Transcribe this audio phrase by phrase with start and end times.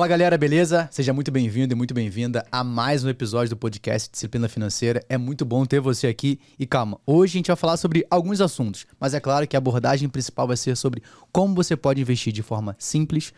[0.00, 0.88] Fala galera, beleza?
[0.90, 5.04] Seja muito bem-vindo e muito bem-vinda a mais um episódio do podcast Disciplina Financeira.
[5.10, 6.40] É muito bom ter você aqui.
[6.58, 9.58] E calma, hoje a gente vai falar sobre alguns assuntos, mas é claro que a
[9.58, 13.34] abordagem principal vai ser sobre como você pode investir de forma simples,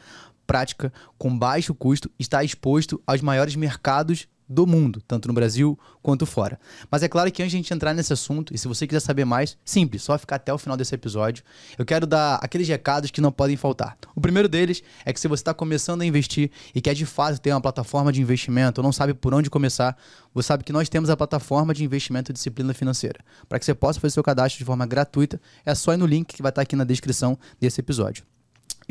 [0.46, 6.26] prática, com baixo custo, estar exposto aos maiores mercados do mundo, tanto no Brasil quanto
[6.26, 6.60] fora.
[6.90, 9.00] Mas é claro que antes de a gente entrar nesse assunto, e se você quiser
[9.00, 11.42] saber mais, simples, só ficar até o final desse episódio,
[11.78, 13.96] eu quero dar aqueles recados que não podem faltar.
[14.14, 17.40] O primeiro deles é que se você está começando a investir e quer de fato
[17.40, 19.96] ter uma plataforma de investimento, ou não sabe por onde começar,
[20.34, 23.20] você sabe que nós temos a plataforma de investimento disciplina financeira.
[23.48, 26.34] Para que você possa fazer seu cadastro de forma gratuita, é só ir no link
[26.34, 28.31] que vai estar aqui na descrição desse episódio.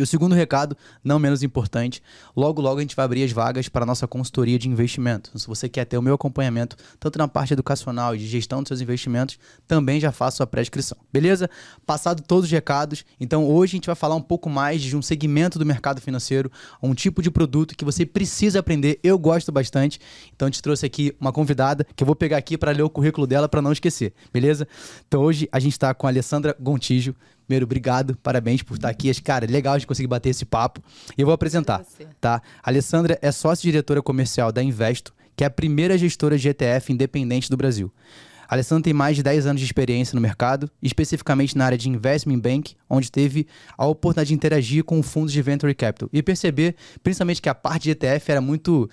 [0.01, 2.01] E o segundo recado, não menos importante,
[2.35, 5.29] logo logo a gente vai abrir as vagas para a nossa consultoria de investimento.
[5.29, 8.63] Então, se você quer ter o meu acompanhamento, tanto na parte educacional e de gestão
[8.63, 9.37] dos seus investimentos,
[9.67, 10.97] também já faço a pré-inscrição.
[11.13, 11.47] Beleza?
[11.85, 15.03] Passado todos os recados, então hoje a gente vai falar um pouco mais de um
[15.03, 18.99] segmento do mercado financeiro, um tipo de produto que você precisa aprender.
[19.03, 19.99] Eu gosto bastante,
[20.35, 23.27] então gente trouxe aqui uma convidada que eu vou pegar aqui para ler o currículo
[23.27, 24.67] dela para não esquecer, beleza?
[25.07, 27.15] Então hoje a gente está com a Alessandra Gontijo.
[27.51, 29.13] Primeiro, obrigado, parabéns por estar aqui.
[29.21, 30.81] Cara, legal de conseguir bater esse papo.
[31.17, 31.83] E eu vou apresentar,
[32.21, 32.41] tá?
[32.63, 37.49] A Alessandra é sócia-diretora comercial da Investo, que é a primeira gestora de ETF independente
[37.49, 37.91] do Brasil.
[38.47, 41.89] A Alessandra tem mais de 10 anos de experiência no mercado, especificamente na área de
[41.89, 43.45] Investment Bank, onde teve
[43.77, 47.83] a oportunidade de interagir com fundos de Venture Capital e perceber, principalmente, que a parte
[47.83, 48.89] de ETF era muito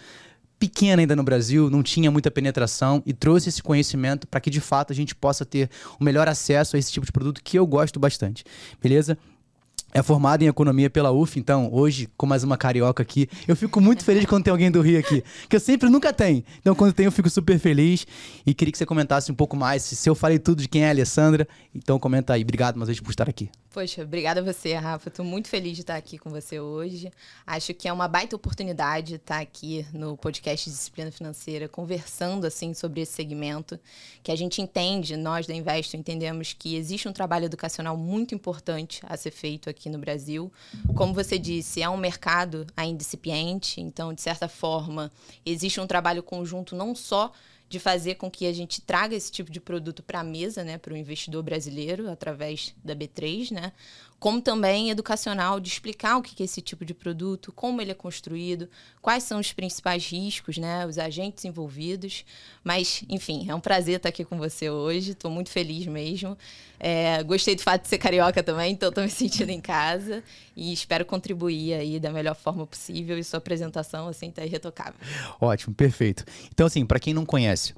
[0.59, 4.61] pequena ainda no Brasil, não tinha muita penetração e trouxe esse conhecimento para que de
[4.61, 7.67] fato a gente possa ter o melhor acesso a esse tipo de produto que eu
[7.67, 8.45] gosto bastante.
[8.83, 9.17] Beleza?
[9.92, 13.81] é formado em economia pela UF, então hoje, com mais uma carioca aqui, eu fico
[13.81, 16.45] muito feliz quando tem alguém do Rio aqui, que eu sempre nunca tenho.
[16.61, 18.06] Então, quando tem, eu fico super feliz
[18.45, 19.83] e queria que você comentasse um pouco mais.
[19.83, 22.43] Se eu falei tudo de quem é a Alessandra, então comenta aí.
[22.43, 23.48] Obrigado mais vez por estar aqui.
[23.79, 25.09] Poxa, obrigada a você, Rafa.
[25.09, 27.12] Estou muito feliz de estar aqui com você hoje.
[27.47, 33.03] Acho que é uma baita oportunidade estar aqui no podcast Disciplina Financeira, conversando assim sobre
[33.03, 33.78] esse segmento,
[34.21, 39.00] que a gente entende, nós da Investo entendemos que existe um trabalho educacional muito importante
[39.06, 40.53] a ser feito aqui no Brasil.
[40.97, 45.09] Como você disse, é um mercado ainda incipiente, então, de certa forma,
[45.47, 47.33] existe um trabalho conjunto não só
[47.69, 50.79] de fazer com que a gente traga esse tipo de produto para a mesa, né,
[50.79, 53.73] para o investidor brasileiro, através da B3, né,
[54.19, 57.95] como também educacional, de explicar o que é esse tipo de produto, como ele é
[57.95, 58.69] construído,
[59.01, 62.25] quais são os principais riscos, né, os agentes envolvidos.
[62.65, 66.37] Mas, enfim, é um prazer estar aqui com você hoje, estou muito feliz mesmo.
[66.81, 70.23] É, gostei do fato de ser carioca também, então estou me sentindo em casa
[70.57, 74.95] e espero contribuir aí da melhor forma possível e sua apresentação, assim, está irretocável.
[75.41, 76.25] Ótimo, perfeito.
[76.53, 77.73] Então, assim, para quem não conhece,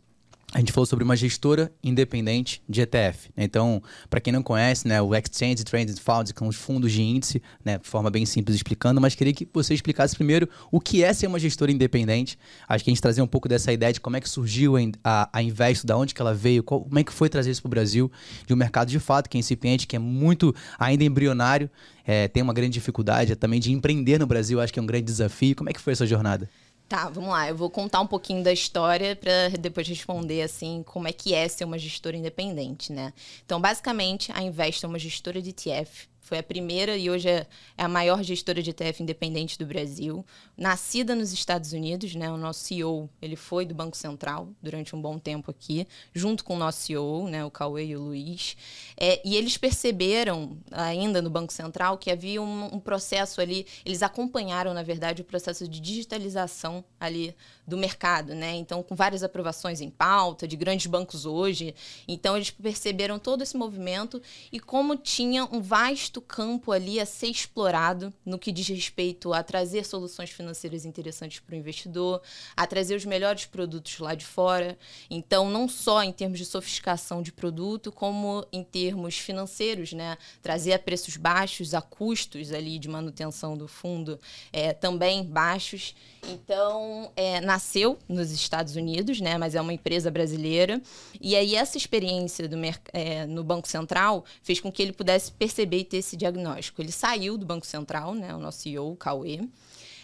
[0.53, 3.31] a gente falou sobre uma gestora independente de ETF.
[3.37, 3.45] Né?
[3.45, 7.03] Então, para quem não conhece, né, o Exchange Traded Funds, que são os fundos de
[7.03, 11.05] índice, né, de forma bem simples explicando, mas queria que você explicasse primeiro o que
[11.05, 12.37] é ser uma gestora independente.
[12.69, 14.75] Acho que a gente trazer um pouco dessa ideia de como é que surgiu
[15.05, 17.63] a, a Investo, da onde que ela veio, qual, como é que foi trazer isso
[17.63, 18.11] para o Brasil,
[18.45, 21.71] de um mercado de fato que é incipiente, que é muito ainda embrionário,
[22.05, 25.05] é, tem uma grande dificuldade também de empreender no Brasil, acho que é um grande
[25.05, 25.55] desafio.
[25.55, 26.49] Como é que foi essa jornada?
[26.91, 27.49] Tá, vamos lá.
[27.49, 31.47] Eu vou contar um pouquinho da história para depois responder assim como é que é
[31.47, 33.13] ser uma gestora independente, né?
[33.47, 37.45] Então, basicamente, a Invest é uma gestora de ETF foi a primeira e hoje é,
[37.77, 40.25] é a maior gestora de ETF independente do Brasil.
[40.57, 42.31] Nascida nos Estados Unidos, né?
[42.31, 46.55] O nosso CEO, ele foi do Banco Central durante um bom tempo aqui, junto com
[46.55, 47.45] o nosso CEO, né?
[47.45, 48.57] O Cauê e o Luiz.
[48.97, 54.01] É, e eles perceberam, ainda no Banco Central, que havia um, um processo ali, eles
[54.01, 57.35] acompanharam, na verdade, o processo de digitalização ali
[57.71, 58.57] do mercado, né?
[58.57, 61.75] Então, com várias aprovações em pauta, de grandes bancos hoje.
[62.07, 64.21] Então, eles perceberam todo esse movimento
[64.51, 69.43] e como tinha um vasto campo ali a ser explorado no que diz respeito a
[69.43, 72.21] trazer soluções financeiras interessantes para o investidor,
[72.57, 74.77] a trazer os melhores produtos lá de fora.
[75.09, 80.19] Então, não só em termos de sofisticação de produto, como em termos financeiros, né?
[80.43, 84.19] Trazer a preços baixos, a custos ali de manutenção do fundo
[84.53, 85.95] é, também baixos.
[86.29, 89.37] Então, é, nasceu nos Estados Unidos, né?
[89.37, 90.81] Mas é uma empresa brasileira.
[91.21, 92.57] E aí, essa experiência do,
[92.93, 96.81] é, no Banco Central fez com que ele pudesse perceber e ter esse diagnóstico.
[96.81, 98.35] Ele saiu do Banco Central, né?
[98.35, 99.41] O nosso CEO, o Cauê,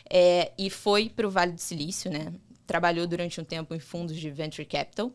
[0.09, 2.33] é, e foi para o Vale do Silício, né?
[2.67, 5.11] Trabalhou durante um tempo em fundos de venture capital.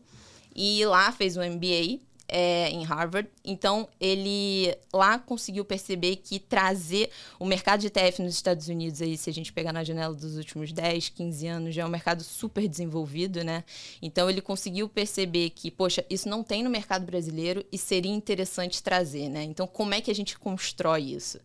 [0.54, 2.00] E lá fez um MBA
[2.34, 3.28] é, em Harvard.
[3.44, 9.18] Então, ele lá conseguiu perceber que trazer o mercado de ETF nos Estados Unidos, aí,
[9.18, 12.24] se a gente pegar na janela dos últimos 10, 15 anos, já é um mercado
[12.24, 13.62] super desenvolvido, né?
[14.00, 18.82] Então, ele conseguiu perceber que, poxa, isso não tem no mercado brasileiro e seria interessante
[18.82, 19.42] trazer, né?
[19.42, 21.38] Então, como é que a gente constrói isso?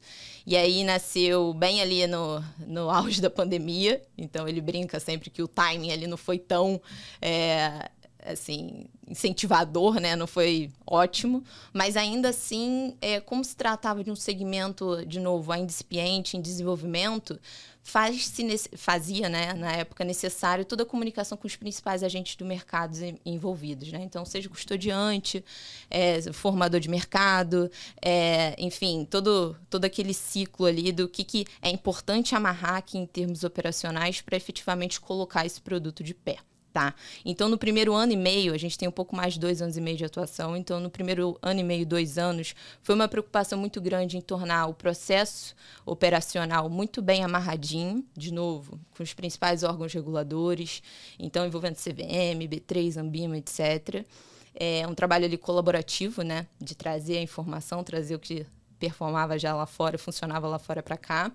[0.45, 4.01] E aí nasceu bem ali no, no auge da pandemia.
[4.17, 6.81] Então, ele brinca sempre que o timing ali não foi tão.
[7.21, 7.89] É,
[8.31, 10.15] assim, incentivador, né?
[10.15, 11.43] Não foi ótimo,
[11.73, 16.41] mas ainda assim, é, como se tratava de um segmento, de novo, ainda incipiente, em
[16.41, 17.39] desenvolvimento,
[17.87, 18.33] faz
[18.75, 23.89] fazia, né, na época, necessário toda a comunicação com os principais agentes do mercado envolvidos,
[23.93, 24.01] né?
[24.03, 25.43] Então, seja custodiante,
[25.89, 27.71] é, formador de mercado,
[28.01, 33.05] é, enfim, todo, todo aquele ciclo ali do que, que é importante amarrar aqui em
[33.05, 36.39] termos operacionais para efetivamente colocar esse produto de pé.
[36.77, 36.93] Tá.
[37.25, 39.77] Então, no primeiro ano e meio, a gente tem um pouco mais de dois anos
[39.77, 40.55] e meio de atuação.
[40.55, 42.53] Então, no primeiro ano e meio, dois anos,
[42.83, 45.55] foi uma preocupação muito grande em tornar o processo
[45.87, 50.83] operacional muito bem amarradinho, de novo, com os principais órgãos reguladores,
[51.17, 54.05] então envolvendo CVM, B3, Ambima, etc.
[54.53, 58.45] É um trabalho ali colaborativo, né, de trazer a informação, trazer o que
[58.79, 61.31] performava já lá fora, funcionava lá fora para cá,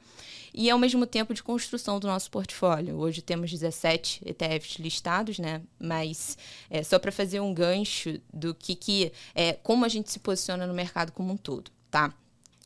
[0.54, 2.96] e ao mesmo tempo de construção do nosso portfólio.
[2.96, 5.62] Hoje temos 17 ETFs listados, né?
[5.78, 6.36] Mas
[6.68, 10.66] é, só para fazer um gancho do que, que é, como a gente se posiciona
[10.66, 12.14] no mercado como um todo, tá?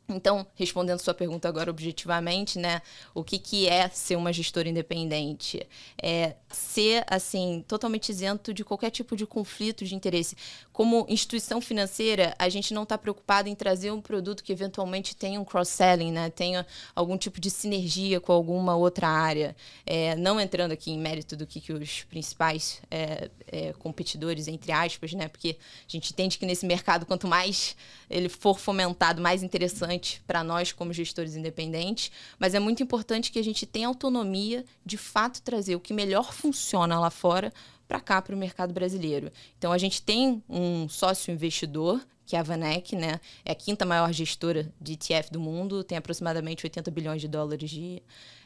[0.09, 2.81] Então, respondendo sua pergunta agora objetivamente, né,
[3.13, 5.67] o que, que é ser uma gestora independente?
[6.01, 10.37] É ser, assim, totalmente isento de qualquer tipo de conflito de interesse.
[10.77, 15.41] Como instituição financeira, a gente não está preocupado em trazer um produto que eventualmente tenha
[15.41, 19.57] um cross-selling, né, tenha algum tipo de sinergia com alguma outra área.
[19.87, 24.71] É, não entrando aqui em mérito do que, que os principais é, é, competidores, entre
[24.71, 27.75] aspas, né, porque a gente entende que nesse mercado, quanto mais
[28.11, 33.39] ele for fomentado, mais interessante para nós como gestores independentes, mas é muito importante que
[33.39, 37.51] a gente tenha autonomia de fato trazer o que melhor funciona lá fora
[37.87, 39.31] para cá, para o mercado brasileiro.
[39.59, 43.21] Então, a gente tem um sócio investidor, que é a Vanek, né?
[43.45, 47.71] É a quinta maior gestora de ETF do mundo, tem aproximadamente 80 bilhões de dólares
[47.71, 48.03] de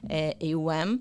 [0.09, 1.01] é, AUM.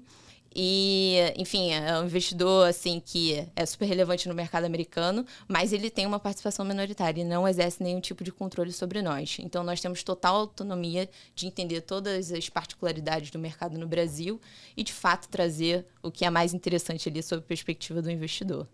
[0.55, 5.89] E, enfim, é um investidor assim que é super relevante no mercado americano, mas ele
[5.89, 9.37] tem uma participação minoritária e não exerce nenhum tipo de controle sobre nós.
[9.39, 14.41] Então nós temos total autonomia de entender todas as particularidades do mercado no Brasil
[14.75, 18.67] e de fato trazer o que é mais interessante ali sob a perspectiva do investidor.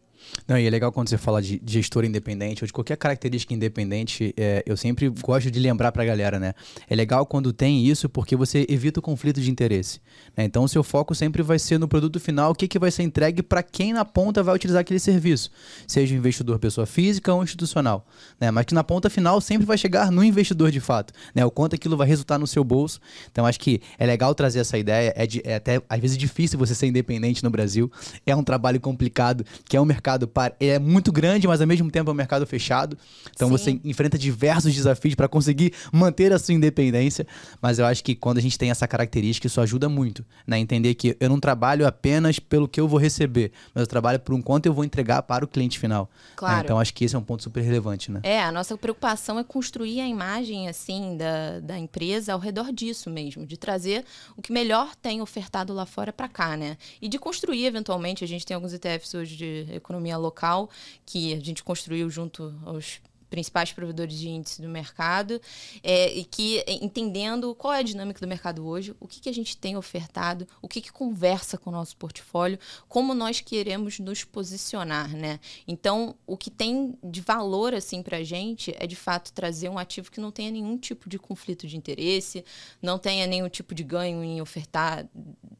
[0.47, 4.33] Não, e é legal quando você fala de gestor independente ou de qualquer característica independente,
[4.37, 6.53] é, eu sempre gosto de lembrar para a galera, né?
[6.89, 9.99] É legal quando tem isso porque você evita o conflito de interesse.
[10.37, 10.43] Né?
[10.45, 13.03] Então, o seu foco sempre vai ser no produto final, o que, que vai ser
[13.03, 15.49] entregue para quem na ponta vai utilizar aquele serviço,
[15.87, 18.05] seja investidor pessoa física ou institucional.
[18.39, 18.51] Né?
[18.51, 21.43] Mas que na ponta final sempre vai chegar no investidor de fato, né?
[21.43, 22.99] o quanto aquilo vai resultar no seu bolso.
[23.31, 25.13] Então, acho que é legal trazer essa ideia.
[25.15, 27.91] É, de, é até, às vezes, difícil você ser independente no Brasil.
[28.25, 31.89] É um trabalho complicado, que é um mercado mercado é muito grande, mas ao mesmo
[31.91, 32.97] tempo é um mercado fechado.
[33.33, 33.51] Então Sim.
[33.51, 37.27] você enfrenta diversos desafios para conseguir manter a sua independência.
[37.61, 40.57] Mas eu acho que quando a gente tem essa característica, isso ajuda muito, né?
[40.59, 44.33] Entender que eu não trabalho apenas pelo que eu vou receber, mas eu trabalho por
[44.33, 46.09] um quanto eu vou entregar para o cliente final.
[46.13, 46.33] Né?
[46.35, 46.55] Claro.
[46.57, 46.61] Né?
[46.63, 48.21] Então acho que esse é um ponto super relevante, né?
[48.23, 53.09] É, a nossa preocupação é construir a imagem assim da, da empresa ao redor disso
[53.09, 54.05] mesmo, de trazer
[54.37, 56.77] o que melhor tem ofertado lá fora para cá, né?
[57.01, 60.69] E de construir eventualmente, a gente tem alguns ETFs hoje de economia economia local,
[61.05, 65.41] que a gente construiu junto aos principais provedores de índice do mercado,
[65.83, 69.33] é, e que entendendo qual é a dinâmica do mercado hoje, o que, que a
[69.33, 74.23] gente tem ofertado, o que, que conversa com o nosso portfólio, como nós queremos nos
[74.23, 75.39] posicionar, né?
[75.67, 79.77] Então, o que tem de valor assim para a gente é de fato trazer um
[79.77, 82.43] ativo que não tenha nenhum tipo de conflito de interesse,
[82.81, 85.05] não tenha nenhum tipo de ganho em ofertar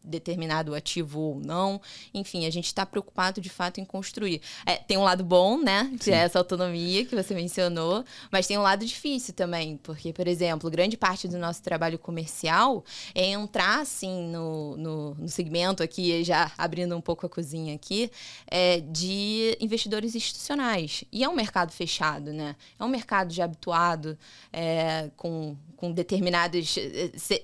[0.03, 1.81] determinado ativo ou não.
[2.13, 4.41] Enfim, a gente está preocupado de fato em construir.
[4.65, 5.91] É, tem um lado bom, né?
[5.99, 7.54] Que é essa autonomia que você mencionou,
[8.31, 12.83] mas tem um lado difícil também, porque, por exemplo, grande parte do nosso trabalho comercial
[13.13, 18.11] é entrar assim no, no, no segmento aqui, já abrindo um pouco a cozinha aqui,
[18.47, 21.03] é, de investidores institucionais.
[21.11, 22.55] E é um mercado fechado, né?
[22.79, 24.17] É um mercado já habituado
[24.51, 26.75] é, com, com determinados.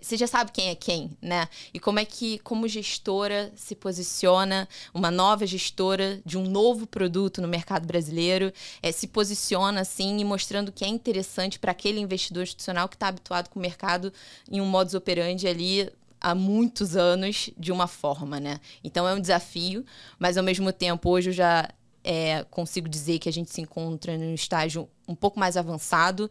[0.01, 1.47] Você já sabe quem é quem, né?
[1.73, 7.41] E como é que como gestora se posiciona, uma nova gestora de um novo produto
[7.41, 8.51] no mercado brasileiro,
[8.81, 13.07] é, se posiciona assim e mostrando que é interessante para aquele investidor institucional que está
[13.07, 14.11] habituado com o mercado
[14.49, 18.59] em um modus operandi ali há muitos anos de uma forma, né?
[18.83, 19.83] Então é um desafio,
[20.19, 21.69] mas ao mesmo tempo hoje eu já
[22.03, 26.29] é, consigo dizer que a gente se encontra num estágio um pouco mais avançado,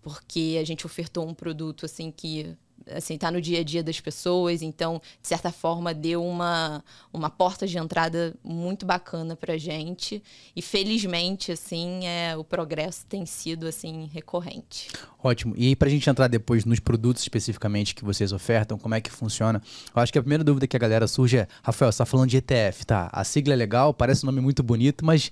[0.00, 2.56] porque a gente ofertou um produto assim que
[2.90, 7.30] assim, tá no dia a dia das pessoas, então, de certa forma, deu uma, uma
[7.30, 10.22] porta de entrada muito bacana pra gente.
[10.54, 14.88] E felizmente, assim, é, o progresso tem sido assim recorrente.
[15.22, 15.54] Ótimo.
[15.56, 19.10] E para a gente entrar depois nos produtos especificamente que vocês ofertam, como é que
[19.10, 19.62] funciona?
[19.94, 22.30] Eu acho que a primeira dúvida que a galera surge é, Rafael, você tá falando
[22.30, 23.08] de ETF, tá?
[23.12, 25.30] A sigla é legal, parece um nome muito bonito, mas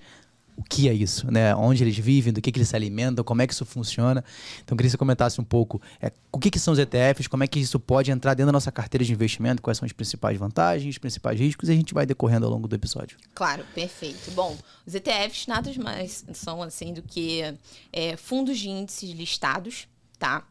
[0.60, 1.54] o que é isso, né?
[1.56, 4.22] Onde eles vivem, do que, que eles se alimentam, como é que isso funciona.
[4.62, 7.42] Então, queria que você comentasse um pouco é, o que, que são os ETFs, como
[7.42, 10.38] é que isso pode entrar dentro da nossa carteira de investimento, quais são as principais
[10.38, 13.16] vantagens, os principais riscos, e a gente vai decorrendo ao longo do episódio.
[13.34, 14.30] Claro, perfeito.
[14.32, 14.54] Bom,
[14.86, 17.42] os ETFs nada mais são assim do que
[17.90, 19.88] é, fundos de índices listados,
[20.18, 20.44] tá?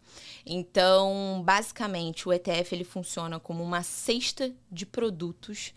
[0.44, 5.72] Então, basicamente, o ETF ele funciona como uma cesta de produtos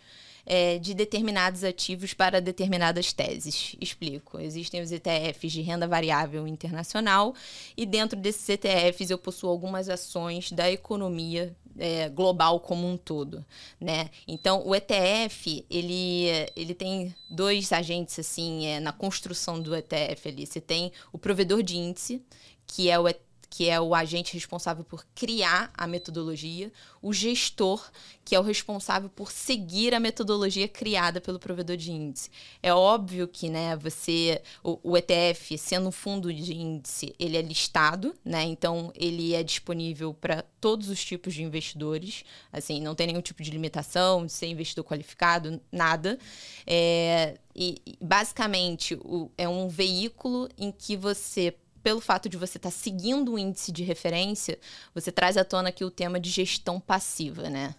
[0.45, 3.77] é, de determinados ativos para determinadas teses.
[3.81, 4.41] Explico.
[4.41, 7.35] Existem os ETFs de renda variável internacional
[7.77, 13.45] e dentro desses ETFs eu possuo algumas ações da economia é, global como um todo,
[13.81, 14.11] né?
[14.29, 20.47] Então o ETF ele, ele tem dois agentes assim é, na construção do ETF ali.
[20.47, 22.23] Você tem o provedor de índice
[22.67, 23.07] que é o
[23.53, 27.91] que é o agente responsável por criar a metodologia, o gestor,
[28.25, 32.31] que é o responsável por seguir a metodologia criada pelo provedor de índice.
[32.63, 37.43] É óbvio que, né, você o, o ETF, sendo um fundo de índice, ele é
[37.43, 38.43] listado, né?
[38.43, 43.43] Então ele é disponível para todos os tipos de investidores, assim, não tem nenhum tipo
[43.43, 46.19] de limitação de ser investidor qualificado, nada.
[46.67, 52.71] É, e basicamente o, é um veículo em que você pelo fato de você estar
[52.71, 54.59] tá seguindo o índice de referência,
[54.95, 57.75] você traz à tona aqui o tema de gestão passiva, né?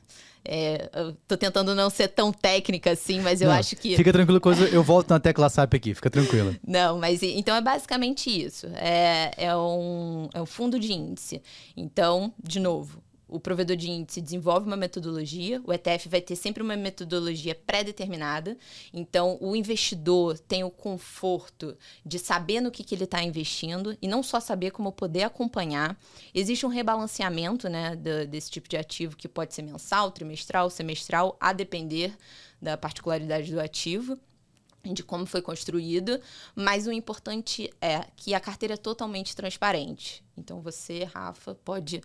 [0.46, 3.96] É, eu tô tentando não ser tão técnica assim, mas eu não, acho que.
[3.96, 6.54] Fica tranquilo, coisa, eu volto na tecla SAP aqui, fica tranquila.
[6.68, 8.68] não, mas então é basicamente isso.
[8.76, 11.42] É, é, um, é um fundo de índice.
[11.78, 13.02] Então, de novo,
[13.34, 18.56] o provedor de índice desenvolve uma metodologia, o ETF vai ter sempre uma metodologia pré-determinada,
[18.94, 21.76] então o investidor tem o conforto
[22.06, 26.00] de saber no que, que ele está investindo e não só saber como poder acompanhar.
[26.32, 31.36] Existe um rebalanceamento né, do, desse tipo de ativo que pode ser mensal, trimestral, semestral,
[31.40, 32.16] a depender
[32.62, 34.20] da particularidade do ativo
[34.92, 36.20] de como foi construído,
[36.54, 40.24] mas o importante é que a carteira é totalmente transparente.
[40.38, 42.02] Então você, Rafa, pode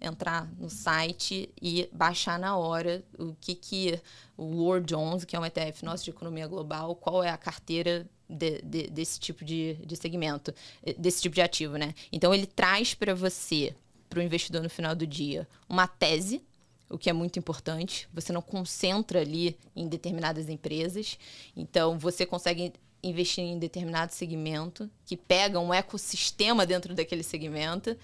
[0.00, 4.00] entrar no site e baixar na hora o que, que
[4.36, 8.08] o Lord Jones, que é um ETF nosso de economia global, qual é a carteira
[8.28, 10.54] de, de, desse tipo de, de segmento,
[10.96, 11.94] desse tipo de ativo, né?
[12.10, 13.74] Então ele traz para você,
[14.08, 16.42] para o investidor no final do dia, uma tese
[16.92, 18.08] o que é muito importante.
[18.12, 21.18] Você não concentra ali em determinadas empresas.
[21.56, 22.72] Então, você consegue
[23.02, 27.96] investir em determinado segmento que pega um ecossistema dentro daquele segmento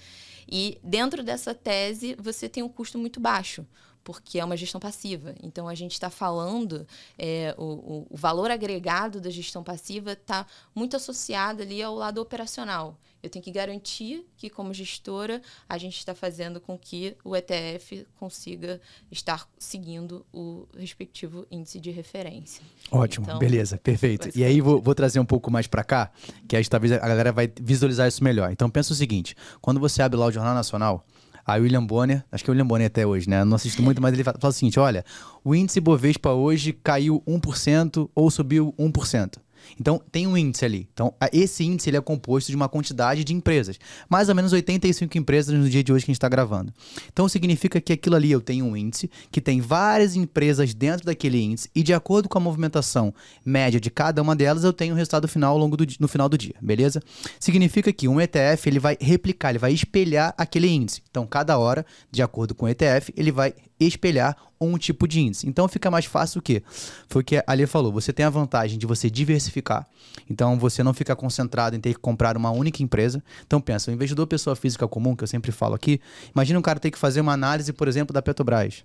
[0.51, 3.65] e dentro dessa tese você tem um custo muito baixo
[4.03, 5.35] porque é uma gestão passiva.
[5.43, 6.87] Então, a gente está falando,
[7.19, 12.99] é, o, o, valor agregado da gestão passiva está muito associado ali ao lado operacional.
[13.23, 18.07] Eu tenho que garantir que, como gestora, a gente está fazendo com que o ETF
[18.19, 22.63] consiga estar seguindo o respectivo índice de referência.
[22.91, 24.31] Ótimo, então, beleza, perfeito.
[24.37, 26.13] E aí, vou, vou trazer um pouco mais para cá,
[26.47, 28.53] que aí talvez a galera vai visualizar isso melhor.
[28.53, 31.05] Então, pensa o seguinte: quando você abre lá o Jornal Nacional,
[31.49, 33.43] a William Bonner, acho que é o William Bonner até hoje, né?
[33.43, 35.03] não assisto muito, mas ele fala o seguinte: olha,
[35.43, 39.39] o índice Bovespa hoje caiu 1% ou subiu 1%.
[39.81, 40.89] Então, tem um índice ali.
[40.93, 43.79] Então, esse índice ele é composto de uma quantidade de empresas.
[44.09, 46.73] Mais ou menos 85 empresas no dia de hoje que a gente está gravando.
[47.13, 51.41] Então, significa que aquilo ali eu tenho um índice que tem várias empresas dentro daquele
[51.41, 53.13] índice e de acordo com a movimentação
[53.45, 56.29] média de cada uma delas, eu tenho o resultado final ao longo do, no final
[56.29, 57.03] do dia, beleza?
[57.39, 61.03] Significa que um ETF ele vai replicar, ele vai espelhar aquele índice.
[61.11, 63.55] Então, cada hora, de acordo com o ETF, ele vai
[63.87, 65.49] espelhar um tipo de índice.
[65.49, 66.63] Então fica mais fácil o quê?
[67.09, 69.87] Foi o que a Ali falou, você tem a vantagem de você diversificar,
[70.29, 73.23] então você não fica concentrado em ter que comprar uma única empresa.
[73.47, 76.01] Então pensa, o investidor pessoa física comum, que eu sempre falo aqui,
[76.35, 78.85] imagina um cara ter que fazer uma análise, por exemplo, da Petrobras.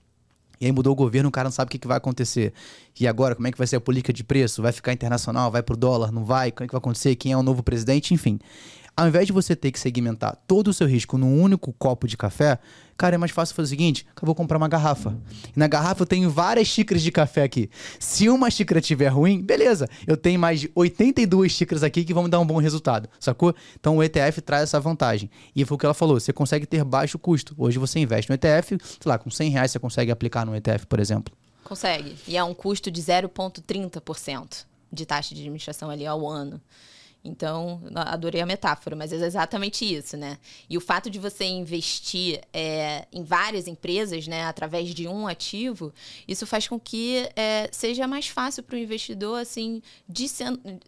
[0.62, 2.53] E aí mudou o governo, o cara não sabe o que, que vai acontecer.
[2.97, 4.62] E agora, como é que vai ser a política de preço?
[4.62, 5.51] Vai ficar internacional?
[5.51, 6.12] Vai pro dólar?
[6.12, 6.51] Não vai?
[6.51, 7.15] Como é que vai acontecer?
[7.15, 8.13] Quem é o novo presidente?
[8.13, 8.39] Enfim.
[8.95, 12.15] Ao invés de você ter que segmentar todo o seu risco num único copo de
[12.15, 12.59] café,
[12.95, 15.17] cara, é mais fácil fazer o seguinte: eu vou comprar uma garrafa.
[15.55, 17.71] E na garrafa eu tenho várias xícaras de café aqui.
[18.00, 22.23] Se uma xícara estiver ruim, beleza, eu tenho mais de 82 xícaras aqui que vão
[22.23, 23.55] me dar um bom resultado, sacou?
[23.79, 25.29] Então o ETF traz essa vantagem.
[25.55, 27.55] E foi o que ela falou: você consegue ter baixo custo.
[27.57, 30.85] Hoje você investe no ETF, sei lá, com 100 reais você consegue aplicar no ETF,
[30.85, 31.33] por exemplo.
[31.63, 32.15] Consegue.
[32.27, 34.65] E é um custo de 0,30%.
[34.91, 36.62] de taxa de administração ali ao ano.
[37.25, 40.38] Então, adorei a metáfora, mas é exatamente isso, né?
[40.70, 45.94] E o fato de você investir é, em várias empresas, né, através de um ativo,
[46.27, 49.82] isso faz com que é, seja mais fácil para o investidor, assim,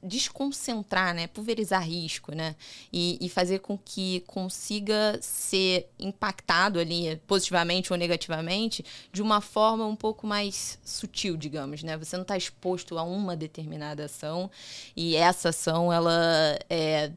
[0.04, 2.54] desconcentrar, né, pulverizar risco, né?
[2.92, 9.86] E, e fazer com que consiga ser impactado ali, positivamente ou negativamente, de uma forma
[9.86, 11.96] um pouco mais sutil, digamos, né?
[11.96, 14.52] Você não está exposto a uma determinada ação
[14.98, 16.25] e essa ação, ela
[16.70, 17.12] é,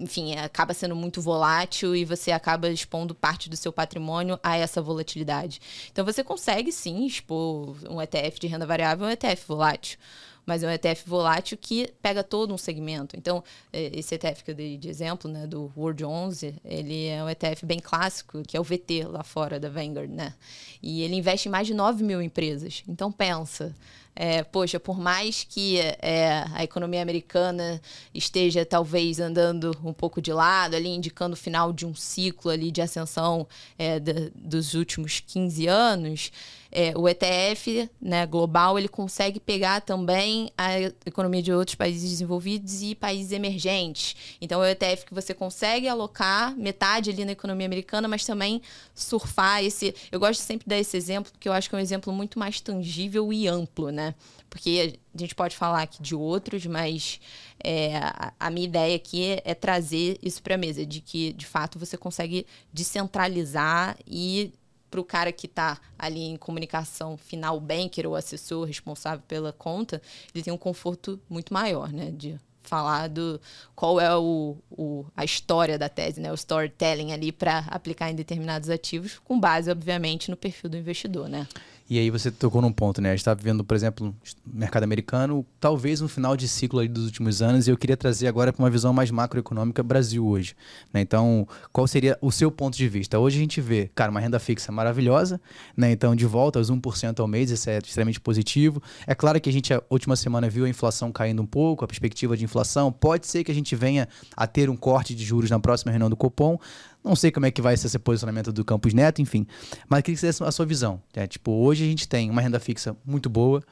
[0.00, 4.80] enfim, acaba sendo muito volátil e você acaba expondo parte do seu patrimônio a essa
[4.80, 5.60] volatilidade.
[5.92, 9.98] Então você consegue sim expor um ETF de renda variável um ETF volátil.
[10.46, 13.14] Mas é um ETF volátil que pega todo um segmento.
[13.16, 17.22] Então, é, esse ETF que eu dei de exemplo, né, do World 11, ele é
[17.22, 20.34] um ETF bem clássico, que é o VT lá fora da Vanguard, né?
[20.82, 22.82] E ele investe em mais de 9 mil empresas.
[22.88, 23.76] Então, pensa,
[24.14, 27.80] é, poxa, por mais que é, a economia americana
[28.12, 32.70] esteja talvez andando um pouco de lado, ali indicando o final de um ciclo ali
[32.70, 33.46] de ascensão
[33.78, 36.32] é, dos últimos 15 anos,
[36.72, 42.82] é, o ETF né, global ele consegue pegar também a economia de outros países desenvolvidos
[42.82, 44.14] e países emergentes.
[44.40, 48.62] Então, é o ETF que você consegue alocar metade ali na economia americana, mas também
[48.94, 49.94] surfar esse.
[50.12, 52.38] Eu gosto sempre de dar esse exemplo, porque eu acho que é um exemplo muito
[52.38, 54.14] mais tangível e amplo, né?
[54.48, 57.20] Porque a gente pode falar aqui de outros, mas
[57.62, 57.92] é,
[58.38, 61.78] a, minha ideia aqui é, é trazer isso para a mesa, de que, de fato,
[61.78, 64.52] você consegue descentralizar e
[64.90, 69.52] para o cara que está ali em comunicação final, o banker ou assessor responsável pela
[69.52, 70.02] conta,
[70.34, 72.10] ele tem um conforto muito maior, né?
[72.10, 73.40] De falar do
[73.74, 76.30] qual é o, o, a história da tese, né?
[76.30, 81.28] O storytelling ali para aplicar em determinados ativos, com base, obviamente, no perfil do investidor,
[81.28, 81.46] né?
[81.90, 83.08] E aí você tocou num ponto, né?
[83.08, 84.14] A gente está vivendo, por exemplo, no
[84.46, 88.52] mercado americano, talvez um final de ciclo dos últimos anos, e eu queria trazer agora
[88.52, 90.54] para uma visão mais macroeconômica Brasil hoje.
[90.94, 91.00] Né?
[91.00, 93.18] Então, qual seria o seu ponto de vista?
[93.18, 95.40] Hoje a gente vê, cara, uma renda fixa maravilhosa,
[95.76, 95.90] né?
[95.90, 98.80] Então, de volta aos 1% ao mês, isso é extremamente positivo.
[99.04, 101.88] É claro que a gente, a última semana, viu a inflação caindo um pouco, a
[101.88, 102.92] perspectiva de inflação.
[102.92, 106.08] Pode ser que a gente venha a ter um corte de juros na próxima reunião
[106.08, 106.56] do Copom,
[107.02, 109.46] não sei como é que vai ser esse posicionamento do Campos Neto, enfim.
[109.88, 111.02] Mas queria que você a sua visão.
[111.14, 111.26] Né?
[111.26, 113.62] Tipo, hoje a gente tem uma renda fixa muito boa.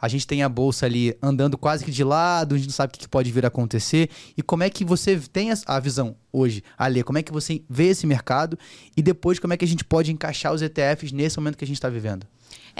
[0.00, 2.94] A gente tem a bolsa ali andando quase que de lado, a gente não sabe
[2.94, 4.08] o que pode vir a acontecer.
[4.34, 7.02] E como é que você tem a visão hoje, Ali?
[7.02, 8.58] Como é que você vê esse mercado?
[8.96, 11.66] E depois, como é que a gente pode encaixar os ETFs nesse momento que a
[11.66, 12.26] gente está vivendo?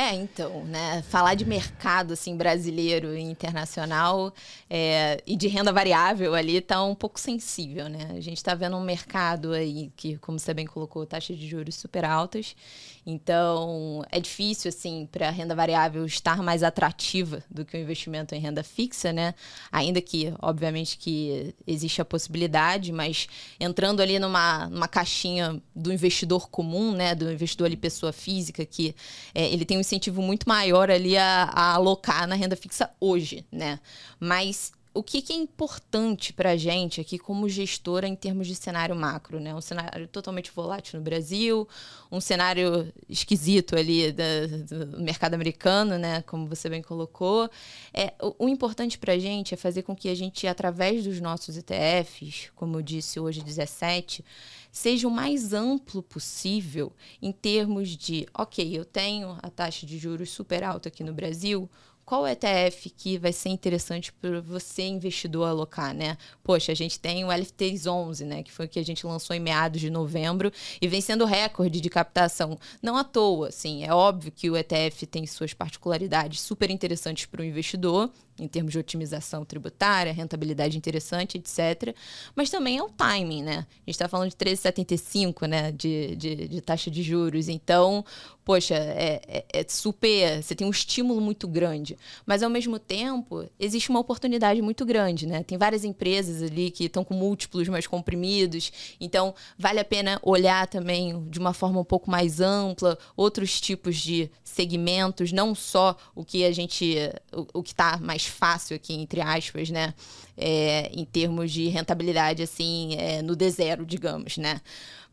[0.01, 1.03] É, então, né?
[1.11, 4.33] Falar de mercado assim brasileiro e internacional
[4.71, 8.09] é, e de renda variável ali está um pouco sensível, né?
[8.17, 11.75] A gente está vendo um mercado aí que, como você bem colocou, taxas de juros
[11.75, 12.57] super altas.
[13.05, 18.35] Então, é difícil assim para a renda variável estar mais atrativa do que o investimento
[18.35, 19.35] em renda fixa, né?
[19.71, 26.49] Ainda que, obviamente, que existe a possibilidade, mas entrando ali numa, numa caixinha do investidor
[26.49, 27.15] comum, né?
[27.15, 28.95] Do investidor ali pessoa física que
[29.35, 33.45] é, ele tem um incentivo muito maior ali a, a alocar na renda fixa hoje,
[33.51, 33.81] né?
[34.19, 38.57] Mas o que, que, é importante para a gente aqui como gestora em termos de
[38.57, 39.55] cenário macro, né?
[39.55, 41.69] Um cenário totalmente volátil no Brasil,
[42.11, 46.23] um cenário esquisito ali do mercado americano, né?
[46.23, 47.49] Como você bem colocou.
[47.95, 51.21] É, o, o importante para a gente é fazer com que a gente, através dos
[51.21, 54.25] nossos ETFs, como eu disse hoje, 17,
[54.71, 60.31] seja o mais amplo possível em termos de, ok, eu tenho a taxa de juros
[60.31, 61.69] super alta aqui no Brasil,
[62.11, 66.19] qual ETF que vai ser interessante para você, investidor, alocar, né?
[66.43, 68.43] Poxa, a gente tem o LFTs11, né?
[68.43, 70.51] Que foi o que a gente lançou em meados de novembro
[70.83, 72.59] e vem sendo recorde de captação.
[72.83, 77.43] Não à toa, assim, é óbvio que o ETF tem suas particularidades super interessantes para
[77.43, 81.95] o investidor, em termos de otimização tributária, rentabilidade interessante, etc.
[82.35, 83.59] Mas também é o timing, né?
[83.59, 85.71] A gente está falando de 13,75, né?
[85.71, 87.49] De, de, de, taxa de juros.
[87.49, 88.05] Então,
[88.51, 90.43] poxa, é, é, é, super.
[90.43, 91.97] Você tem um estímulo muito grande.
[92.27, 95.45] Mas, ao mesmo tempo, existe uma oportunidade muito grande, né?
[95.45, 98.73] Tem várias empresas ali que estão com múltiplos mais comprimidos.
[99.01, 103.97] Então, vale a pena olhar também de uma forma um pouco mais ampla outros tipos
[103.99, 106.97] de segmentos, não só o que a gente.
[107.33, 109.95] o, o que está mais fácil aqui, entre aspas, né?
[110.37, 114.61] É, em termos de rentabilidade, assim, é, no D0, digamos, né?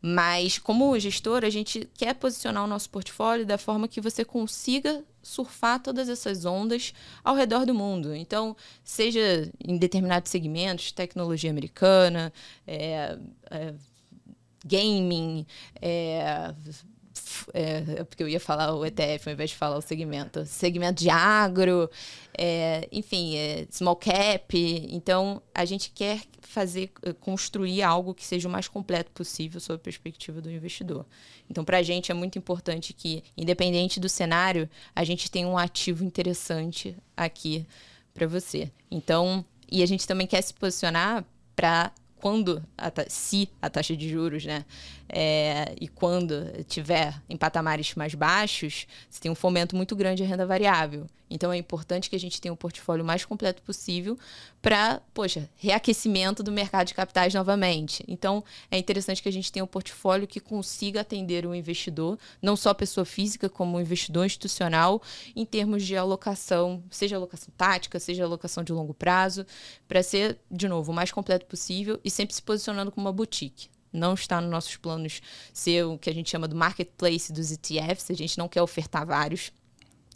[0.00, 5.04] Mas, como gestor, a gente quer posicionar o nosso portfólio da forma que você consiga
[5.22, 8.14] surfar todas essas ondas ao redor do mundo.
[8.14, 12.32] Então, seja em determinados segmentos, tecnologia americana,
[12.66, 13.18] é,
[13.50, 13.74] é
[14.64, 15.46] gaming,
[15.80, 16.54] é,
[17.52, 20.44] é, porque eu ia falar o ETF ao invés de falar o segmento.
[20.46, 21.90] Segmento de agro,
[22.36, 24.56] é, enfim, é, small cap.
[24.90, 29.76] Então, a gente quer fazer, eh, construir algo que seja o mais completo possível sob
[29.76, 31.04] a perspectiva do investidor.
[31.48, 35.58] Então, para a gente é muito importante que, independente do cenário, a gente tenha um
[35.58, 37.66] ativo interessante aqui
[38.14, 38.70] para você.
[38.90, 44.08] Então, e a gente também quer se posicionar para quando, a se a taxa de
[44.08, 44.64] juros, né,
[45.08, 50.28] é, e quando tiver em patamares mais baixos, você tem um fomento muito grande de
[50.28, 51.06] renda variável.
[51.30, 54.18] Então é importante que a gente tenha um portfólio mais completo possível
[54.62, 58.02] para, poxa, reaquecimento do mercado de capitais novamente.
[58.08, 62.56] Então é interessante que a gente tenha um portfólio que consiga atender o investidor, não
[62.56, 65.02] só pessoa física, como o investidor institucional,
[65.36, 69.44] em termos de alocação, seja alocação tática, seja alocação de longo prazo,
[69.86, 73.68] para ser, de novo, o mais completo possível e sempre se posicionando como uma boutique.
[73.92, 75.20] Não está nos nossos planos
[75.52, 78.10] ser o que a gente chama do marketplace dos ETFs.
[78.10, 79.52] A gente não quer ofertar vários,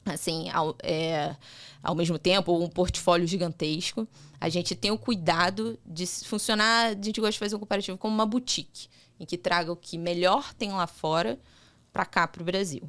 [0.04, 1.34] assim, ao, é,
[1.82, 4.06] ao mesmo tempo, um portfólio gigantesco.
[4.40, 8.14] A gente tem o cuidado de funcionar, a gente gosta de fazer um comparativo como
[8.14, 11.38] uma boutique, em que traga o que melhor tem lá fora
[11.92, 12.82] para cá, para o Brasil.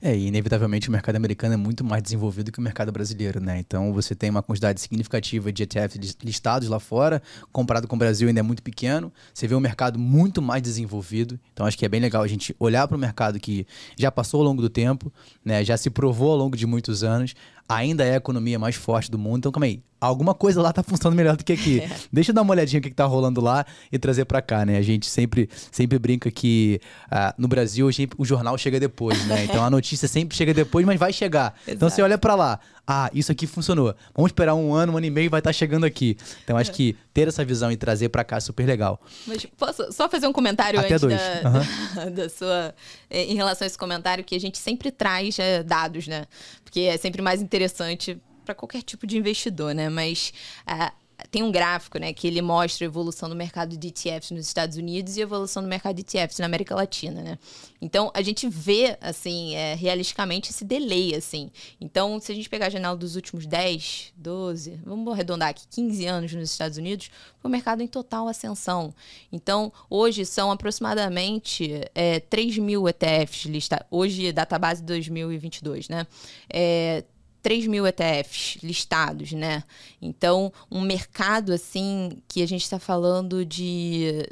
[0.00, 3.58] É, e inevitavelmente o mercado americano é muito mais desenvolvido que o mercado brasileiro, né?
[3.58, 8.28] Então você tem uma quantidade significativa de ETFs listados lá fora, comparado com o Brasil
[8.28, 9.12] ainda é muito pequeno.
[9.32, 11.38] Você vê um mercado muito mais desenvolvido.
[11.52, 13.66] Então acho que é bem legal a gente olhar para o mercado que
[13.98, 15.12] já passou ao longo do tempo,
[15.44, 15.64] né?
[15.64, 17.34] Já se provou ao longo de muitos anos,
[17.68, 19.38] ainda é a economia mais forte do mundo.
[19.38, 19.82] Então, calma aí.
[20.00, 21.80] Alguma coisa lá tá funcionando melhor do que aqui.
[21.82, 21.90] É.
[22.12, 24.64] Deixa eu dar uma olhadinha o que, que tá rolando lá e trazer para cá,
[24.64, 24.76] né?
[24.76, 29.44] A gente sempre, sempre brinca que uh, no Brasil o jornal chega depois, né?
[29.52, 31.54] Então a notícia sempre chega depois, mas vai chegar.
[31.62, 31.76] Exato.
[31.76, 32.60] Então você olha para lá.
[32.86, 33.94] Ah, isso aqui funcionou.
[34.14, 36.16] Vamos esperar um ano, um ano e meio e vai estar tá chegando aqui.
[36.42, 36.74] Então acho é.
[36.74, 39.00] que ter essa visão e trazer para cá é super legal.
[39.26, 41.16] Mas posso só fazer um comentário Até antes dois.
[41.16, 42.10] Da, uhum.
[42.14, 42.74] da, sua.
[43.08, 46.26] Eh, em relação a esse comentário, que a gente sempre traz é, dados, né?
[46.64, 49.88] Porque é sempre mais interessante para qualquer tipo de investidor, né?
[49.88, 50.32] Mas
[50.66, 50.92] uh,
[51.30, 54.76] tem um gráfico, né, que ele mostra a evolução do mercado de ETFs nos Estados
[54.76, 57.38] Unidos e a evolução do mercado de ETFs na América Latina, né?
[57.80, 61.50] Então, a gente vê, assim, é, realisticamente esse delay, assim.
[61.80, 66.06] Então, se a gente pegar a janela dos últimos 10, 12, vamos arredondar aqui, 15
[66.06, 68.94] anos nos Estados Unidos, foi um mercado em total ascensão.
[69.32, 73.86] Então, hoje são aproximadamente é, 3 mil ETFs listados.
[73.90, 76.06] Hoje, database 2022, né?
[76.48, 77.04] É,
[77.42, 79.64] 3 mil ETFs listados, né?
[80.00, 84.26] Então, um mercado assim que a gente está falando de,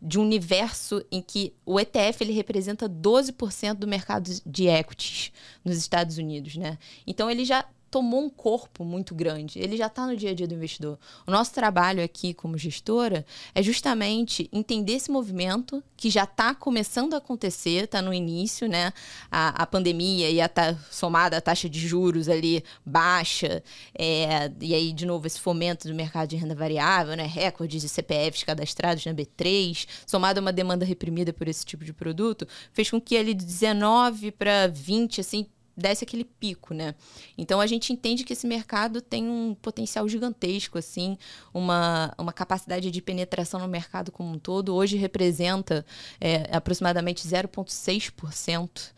[0.00, 5.30] de um universo em que o ETF ele representa 12% do mercado de equities
[5.64, 6.78] nos Estados Unidos, né?
[7.06, 9.58] Então ele já tomou um corpo muito grande.
[9.58, 10.98] Ele já está no dia a dia do investidor.
[11.26, 13.24] O nosso trabalho aqui como gestora
[13.54, 18.92] é justamente entender esse movimento que já está começando a acontecer, está no início, né?
[19.30, 23.62] A, a pandemia e a ta, somada a taxa de juros ali baixa,
[23.98, 27.26] é, e aí, de novo, esse fomento do mercado de renda variável, né?
[27.26, 31.92] Recordes de CPFs cadastrados na B3, somado a uma demanda reprimida por esse tipo de
[31.92, 35.46] produto, fez com que ele de 19 para 20, assim,
[35.78, 36.94] desse aquele pico, né?
[37.36, 41.16] Então a gente entende que esse mercado tem um potencial gigantesco, assim,
[41.54, 44.74] uma, uma capacidade de penetração no mercado como um todo.
[44.74, 45.86] Hoje representa
[46.20, 48.92] é, aproximadamente 0,6%.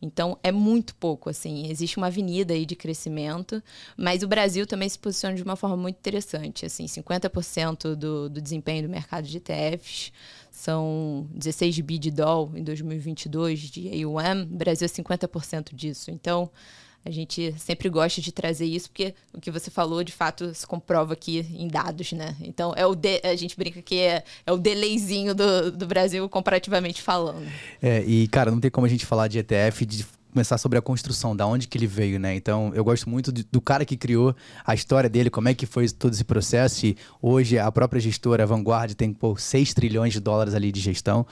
[0.00, 1.70] Então é muito pouco, assim.
[1.70, 3.62] Existe uma avenida aí de crescimento,
[3.96, 6.66] mas o Brasil também se posiciona de uma forma muito interessante.
[6.66, 10.12] Assim, 50% do, do desempenho do mercado de ETFs
[10.50, 16.10] são 16 bi de dólar em 2022 de AUM, o Brasil é 50% disso.
[16.10, 16.50] Então,
[17.06, 20.66] a gente sempre gosta de trazer isso, porque o que você falou, de fato, se
[20.66, 22.34] comprova aqui em dados, né?
[22.42, 26.28] Então, é o de, a gente brinca que é, é o delayzinho do, do Brasil
[26.28, 27.46] comparativamente falando.
[27.80, 30.04] É, e, cara, não tem como a gente falar de ETF de
[30.36, 32.36] começar sobre a construção, da onde que ele veio, né?
[32.36, 35.64] Então, eu gosto muito de, do cara que criou a história dele, como é que
[35.64, 36.84] foi todo esse processo.
[36.84, 41.24] E hoje a própria gestora Vanguard tem pô, 6 trilhões de dólares ali de gestão.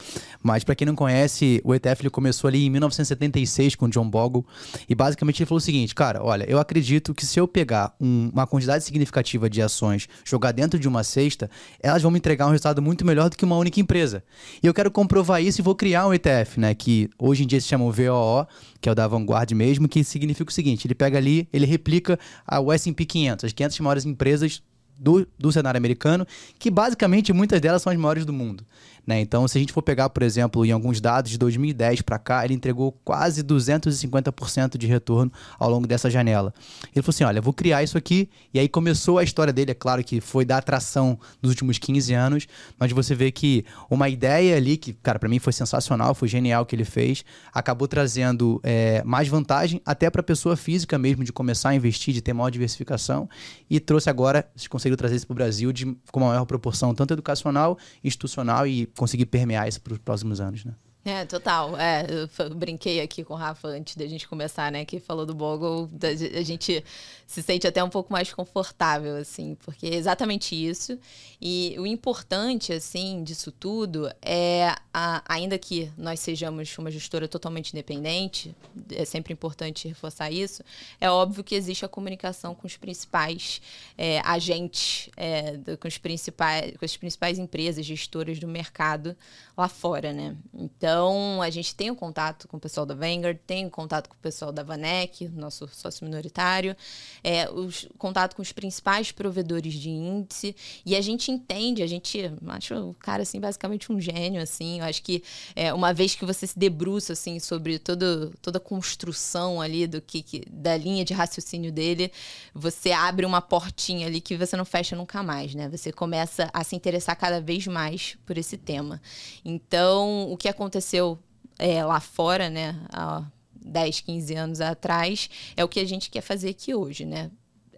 [0.42, 4.42] Mas para quem não conhece, o ETF ele começou ali em 1976 com John Bogle.
[4.88, 8.30] E basicamente ele falou o seguinte, cara, olha, eu acredito que se eu pegar um,
[8.32, 12.50] uma quantidade significativa de ações, jogar dentro de uma cesta, elas vão me entregar um
[12.52, 14.24] resultado muito melhor do que uma única empresa.
[14.62, 16.74] E eu quero comprovar isso e vou criar um ETF, né?
[16.74, 18.46] Que hoje em dia se chama o VOO,
[18.84, 22.18] que é o da Vanguard mesmo, que significa o seguinte: ele pega ali, ele replica
[22.46, 24.62] a, SP 500, as 500 maiores empresas
[24.98, 26.26] do, do cenário americano,
[26.58, 28.62] que basicamente muitas delas são as maiores do mundo.
[29.06, 29.20] Né?
[29.20, 32.44] Então, se a gente for pegar, por exemplo, em alguns dados de 2010 para cá,
[32.44, 36.54] ele entregou quase 250% de retorno ao longo dessa janela.
[36.94, 38.28] Ele falou assim: olha, vou criar isso aqui.
[38.52, 42.14] E aí começou a história dele, é claro que foi da atração dos últimos 15
[42.14, 42.46] anos,
[42.78, 46.64] mas você vê que uma ideia ali, que, cara, para mim foi sensacional, foi genial
[46.64, 51.32] que ele fez, acabou trazendo é, mais vantagem até para a pessoa física mesmo de
[51.32, 53.28] começar a investir, de ter maior diversificação,
[53.68, 56.94] e trouxe agora, se conseguiu trazer isso para o Brasil de, com uma maior proporção,
[56.94, 60.74] tanto educacional, institucional e conseguir permear isso para os próximos anos, né?
[61.06, 61.76] É, total.
[61.78, 64.86] É, eu brinquei aqui com o Rafa antes da gente começar, né?
[64.86, 66.82] Que falou do Bogle, a gente
[67.26, 70.98] se sente até um pouco mais confortável, assim, porque é exatamente isso.
[71.40, 77.72] E o importante, assim, disso tudo é, a, ainda que nós sejamos uma gestora totalmente
[77.72, 78.56] independente,
[78.90, 80.62] é sempre importante reforçar isso,
[80.98, 83.60] é óbvio que existe a comunicação com os principais
[83.98, 89.14] é, agentes, é, com, os principais, com as principais empresas, gestoras do mercado
[89.56, 90.36] lá fora, né?
[90.52, 93.70] Então, a gente tem o um contato com o pessoal da Vanguard, tem o um
[93.70, 96.76] contato com o pessoal da Vanek, nosso sócio minoritário,
[97.22, 102.18] é, o contato com os principais provedores de índice, e a gente entende, a gente
[102.48, 105.22] acha o cara, assim, basicamente um gênio, assim, eu acho que
[105.54, 110.00] é, uma vez que você se debruça, assim, sobre todo, toda a construção ali do
[110.00, 112.10] que, que, da linha de raciocínio dele,
[112.52, 115.68] você abre uma portinha ali que você não fecha nunca mais, né?
[115.68, 119.00] Você começa a se interessar cada vez mais por esse tema.
[119.44, 121.18] Então, o que aconteceu
[121.58, 126.20] é, lá fora, né, há 10, 15 anos atrás, é o que a gente quer
[126.20, 127.30] fazer aqui hoje, né?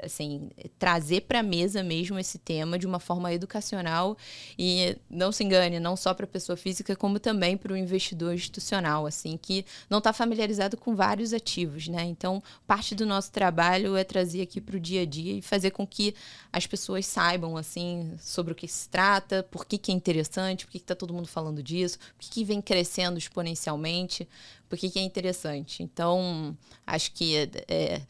[0.03, 4.17] Assim, trazer para a mesa mesmo esse tema de uma forma educacional
[4.59, 8.35] e não se engane, não só para a pessoa física, como também para o investidor
[8.35, 12.05] institucional, assim, que não está familiarizado com vários ativos, né?
[12.05, 15.71] Então, parte do nosso trabalho é trazer aqui para o dia a dia e fazer
[15.71, 16.15] com que
[16.53, 20.73] as pessoas saibam, assim, sobre o que se trata, por que, que é interessante, por
[20.73, 24.29] que está todo mundo falando disso, por que, que vem crescendo exponencialmente,
[24.69, 25.83] por que, que é interessante.
[25.83, 26.57] Então,
[26.87, 28.01] acho que é,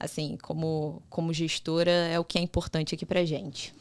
[0.00, 3.72] assim, como, como gestora, é o que é importante aqui pra gente.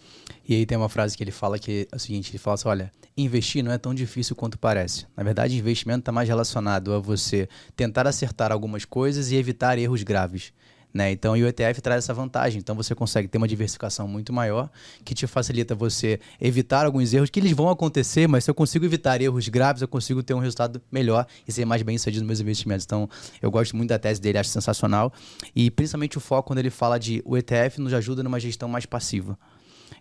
[0.47, 2.67] E aí tem uma frase que ele fala que é o seguinte, ele fala assim,
[2.67, 5.07] olha, investir não é tão difícil quanto parece.
[5.15, 10.03] Na verdade, investimento está mais relacionado a você tentar acertar algumas coisas e evitar erros
[10.03, 10.51] graves.
[10.93, 11.11] Né?
[11.11, 12.59] Então, o ETF traz essa vantagem.
[12.59, 14.69] Então, você consegue ter uma diversificação muito maior,
[15.05, 18.85] que te facilita você evitar alguns erros, que eles vão acontecer, mas se eu consigo
[18.85, 22.27] evitar erros graves, eu consigo ter um resultado melhor e ser mais bem sucedido nos
[22.27, 22.85] meus investimentos.
[22.85, 23.07] Então,
[23.41, 25.13] eu gosto muito da tese dele, acho sensacional.
[25.55, 28.85] E principalmente o foco quando ele fala de o ETF nos ajuda numa gestão mais
[28.85, 29.37] passiva.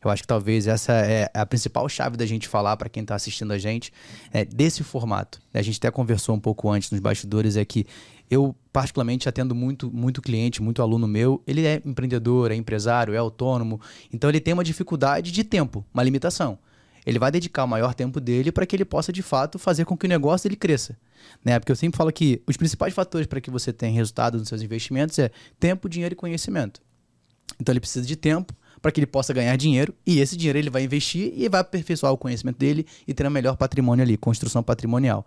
[0.03, 3.15] Eu acho que talvez essa é a principal chave da gente falar para quem está
[3.15, 3.93] assistindo a gente,
[4.33, 5.41] é desse formato.
[5.53, 7.87] A gente até conversou um pouco antes nos bastidores, é que
[8.31, 11.43] eu, particularmente, atendo muito, muito cliente, muito aluno meu.
[11.47, 13.81] Ele é empreendedor, é empresário, é autônomo.
[14.13, 16.59] Então, ele tem uma dificuldade de tempo, uma limitação.
[17.07, 19.97] Ele vai dedicar o maior tempo dele para que ele possa, de fato, fazer com
[19.97, 20.99] que o negócio dele cresça.
[21.43, 21.59] Né?
[21.59, 24.61] Porque eu sempre falo que os principais fatores para que você tenha resultado nos seus
[24.61, 26.83] investimentos é tempo, dinheiro e conhecimento.
[27.59, 30.71] Então, ele precisa de tempo para que ele possa ganhar dinheiro e esse dinheiro ele
[30.71, 34.63] vai investir e vai aperfeiçoar o conhecimento dele e ter um melhor patrimônio ali, construção
[34.63, 35.27] patrimonial.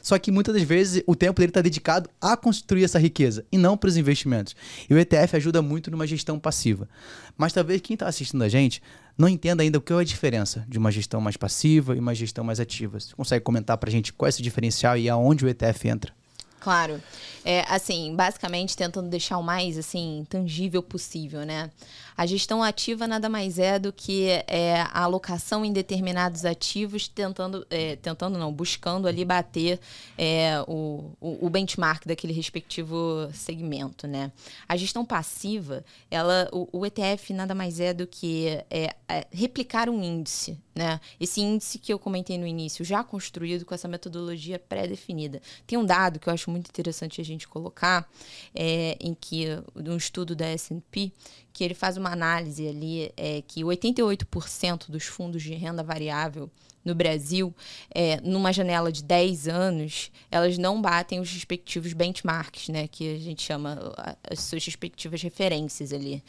[0.00, 3.58] Só que muitas das vezes o tempo dele está dedicado a construir essa riqueza e
[3.58, 4.54] não para os investimentos.
[4.88, 6.88] E o ETF ajuda muito numa gestão passiva.
[7.36, 8.82] Mas talvez quem está assistindo a gente
[9.16, 12.14] não entenda ainda o que é a diferença de uma gestão mais passiva e uma
[12.14, 12.98] gestão mais ativa.
[12.98, 16.21] Você consegue comentar para a gente qual é esse diferencial e aonde o ETF entra?
[16.62, 17.02] Claro.
[17.44, 21.70] É, assim, basicamente tentando deixar o mais assim tangível possível, né?
[22.16, 27.66] A gestão ativa nada mais é do que é, a alocação em determinados ativos, tentando,
[27.68, 29.80] é, tentando não, buscando ali bater
[30.16, 34.30] é, o, o, benchmark daquele respectivo segmento, né?
[34.68, 39.88] A gestão passiva, ela, o, o ETF nada mais é do que é, é, replicar
[39.88, 41.00] um índice, né?
[41.18, 45.40] Esse índice que eu comentei no início, já construído com essa metodologia pré-definida.
[45.66, 48.08] Tem um dado que eu acho muito interessante a gente colocar,
[48.54, 51.12] é, em que um estudo da S&P
[51.52, 56.50] que ele faz uma análise ali é, que 88% dos fundos de renda variável
[56.84, 57.54] no Brasil,
[57.94, 62.88] é, numa janela de 10 anos, elas não batem os respectivos benchmarks, né?
[62.88, 63.94] Que a gente chama
[64.28, 66.22] as suas respectivas referências ali.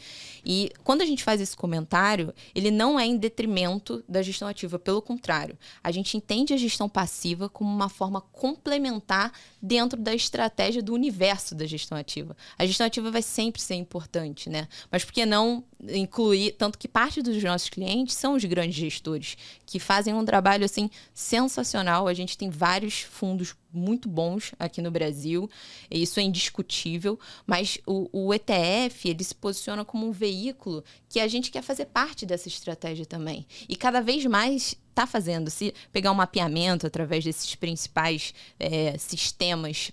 [0.44, 4.78] E quando a gente faz esse comentário, ele não é em detrimento da gestão ativa,
[4.78, 5.58] pelo contrário.
[5.82, 11.54] A gente entende a gestão passiva como uma forma complementar dentro da estratégia do universo
[11.54, 12.36] da gestão ativa.
[12.58, 14.68] A gestão ativa vai sempre ser importante, né?
[14.90, 19.78] Mas que não incluir, tanto que parte dos nossos clientes são os grandes gestores, que
[19.78, 22.08] fazem um trabalho assim sensacional.
[22.08, 25.48] A gente tem vários fundos muito bons aqui no Brasil,
[25.88, 31.28] isso é indiscutível, mas o, o ETF ele se posiciona como um veículo que a
[31.28, 33.46] gente quer fazer parte dessa estratégia também.
[33.68, 35.48] E cada vez mais está fazendo.
[35.48, 39.92] Se pegar um mapeamento através desses principais é, sistemas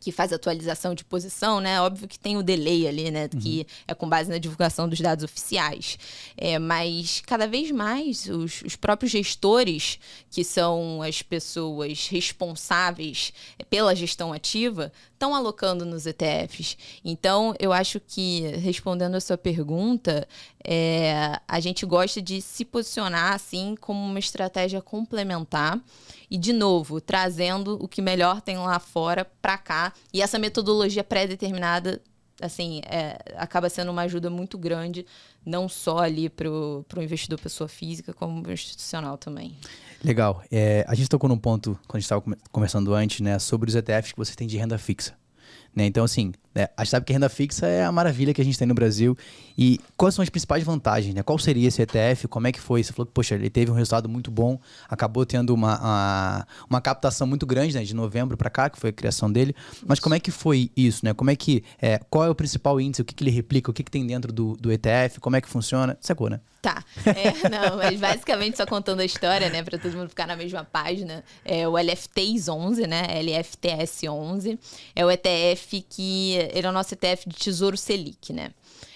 [0.00, 1.80] que faz atualização de posição, né?
[1.80, 3.28] Óbvio que tem o delay ali, né?
[3.32, 3.40] Uhum.
[3.40, 5.98] Que é com base na divulgação dos dados oficiais.
[6.36, 9.98] É, mas cada vez mais os, os, próprios gestores,
[10.30, 13.32] que são as pessoas responsáveis
[13.68, 16.78] pela gestão ativa, estão alocando nos ETFs.
[17.04, 20.26] Então, eu acho que, respondendo a sua pergunta,
[20.64, 25.80] é, a gente gosta de se posicionar assim como uma estratégia complementar
[26.30, 29.92] e, de novo, trazendo o que melhor tem lá fora para cá.
[30.12, 32.00] E essa metodologia pré-determinada
[32.40, 35.06] assim, é, acaba sendo uma ajuda muito grande,
[35.44, 39.56] não só ali para o investidor pessoa física, como institucional também.
[40.02, 40.42] Legal.
[40.50, 43.74] É, a gente tocou num ponto, quando a gente estava conversando antes, né, sobre os
[43.74, 45.14] ETFs que você tem de renda fixa.
[45.74, 45.86] Né?
[45.86, 48.58] Então, assim, né, a gente sabe que renda fixa é a maravilha que a gente
[48.58, 49.16] tem no Brasil.
[49.56, 51.14] E quais são as principais vantagens?
[51.14, 51.22] Né?
[51.22, 52.26] Qual seria esse ETF?
[52.26, 52.82] Como é que foi?
[52.82, 56.80] Você falou que, poxa, ele teve um resultado muito bom, acabou tendo uma, uma, uma
[56.80, 57.84] captação muito grande, né?
[57.84, 59.54] De novembro para cá, que foi a criação dele.
[59.86, 61.14] Mas como é que foi isso, né?
[61.14, 61.62] Como é que.
[61.80, 63.02] É, qual é o principal índice?
[63.02, 63.70] O que, que ele replica?
[63.70, 65.20] O que, que tem dentro do, do ETF?
[65.20, 65.96] Como é que funciona?
[66.00, 66.40] Sacou, né?
[66.60, 66.84] Tá.
[67.06, 70.64] É, não, mas basicamente só contando a história, né, para todo mundo ficar na mesma
[70.64, 71.24] página.
[71.44, 73.02] É o LFTs 11, né?
[73.22, 74.58] LFTS 11.
[74.94, 78.50] É o ETF que é o nosso ETF de Tesouro Selic, né?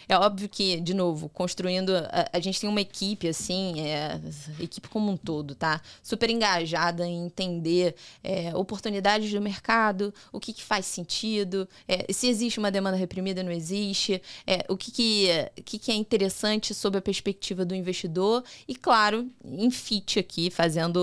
[0.09, 1.91] É óbvio que, de novo, construindo.
[1.97, 4.21] A, a gente tem uma equipe, assim, é,
[4.61, 5.81] equipe como um todo, tá?
[6.03, 12.29] Super engajada em entender é, oportunidades do mercado, o que, que faz sentido, é, se
[12.29, 15.29] existe uma demanda reprimida, não existe, é, o que, que,
[15.65, 21.01] que, que é interessante sob a perspectiva do investidor e, claro, em fit aqui, fazendo,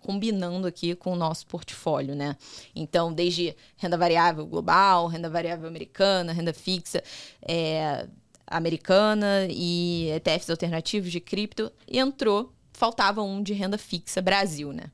[0.00, 2.36] combinando aqui com o nosso portfólio, né?
[2.74, 7.02] Então, desde renda variável global, renda variável americana, renda fixa,
[7.42, 8.06] é,
[8.46, 14.84] americana e ETFs alternativos de cripto, entrou, faltava um de renda fixa Brasil, né?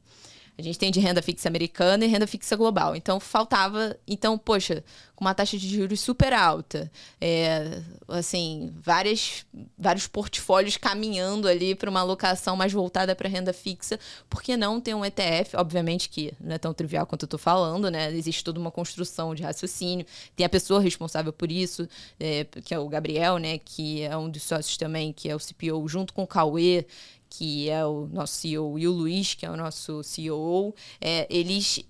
[0.59, 2.95] A gente tem de renda fixa americana e renda fixa global.
[2.95, 3.97] Então, faltava.
[4.07, 4.85] Então, poxa,
[5.21, 9.45] com uma taxa de juros super alta, é, assim, várias,
[9.79, 14.81] vários portfólios caminhando ali para uma alocação mais voltada para renda fixa, por que não
[14.81, 15.57] ter um ETF?
[15.57, 18.11] Obviamente que não é tão trivial quanto eu estou falando, né?
[18.15, 20.07] Existe toda uma construção de raciocínio.
[20.35, 21.87] Tem a pessoa responsável por isso,
[22.19, 23.59] é, que é o Gabriel, né?
[23.59, 26.87] Que é um dos sócios também, que é o CPO, junto com o Cauê,
[27.31, 31.83] que é o nosso CEO, e o Luiz, que é o nosso CEO, é, eles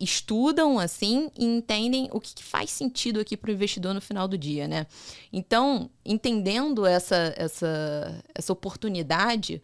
[0.00, 4.28] estudam assim e entendem o que, que faz sentido aqui para o investidor no final
[4.28, 4.86] do dia, né?
[5.32, 9.60] Então, entendendo essa, essa, essa oportunidade,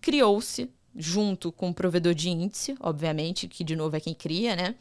[0.00, 4.74] criou-se junto com o provedor de índice, obviamente, que de novo é quem cria, né?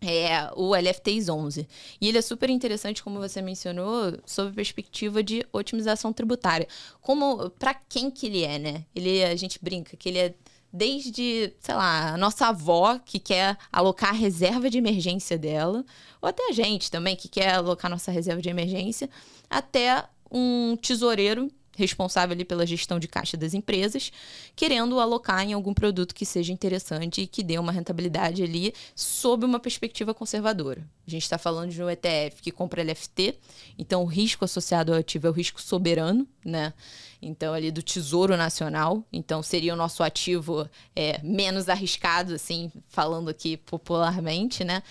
[0.00, 1.68] É o LFTs 11.
[2.00, 6.68] E ele é super interessante, como você mencionou, sob perspectiva de otimização tributária.
[7.00, 8.84] Como, para quem que ele é, né?
[8.94, 10.34] Ele, a gente brinca que ele é
[10.72, 15.84] desde, sei lá, a nossa avó que quer alocar a reserva de emergência dela,
[16.20, 19.08] ou até a gente também que quer alocar nossa reserva de emergência,
[19.48, 24.12] até um tesoureiro responsável ali pela gestão de caixa das empresas,
[24.56, 29.46] querendo alocar em algum produto que seja interessante e que dê uma rentabilidade ali sob
[29.46, 30.84] uma perspectiva conservadora.
[31.06, 33.38] A gente está falando de um ETF que compra LFT,
[33.78, 36.74] então o risco associado ao ativo é o risco soberano, né?
[37.20, 39.04] Então, ali do Tesouro Nacional.
[39.12, 44.82] Então, seria o nosso ativo é, menos arriscado, assim, falando aqui popularmente, né?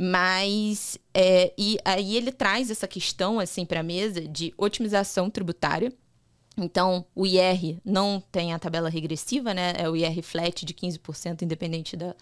[0.00, 5.92] Mas, é, e aí ele traz essa questão, assim, para a mesa de otimização tributária,
[6.58, 9.72] então, o IR não tem a tabela regressiva, né?
[9.76, 12.14] É o IR flat de 15%, independente da,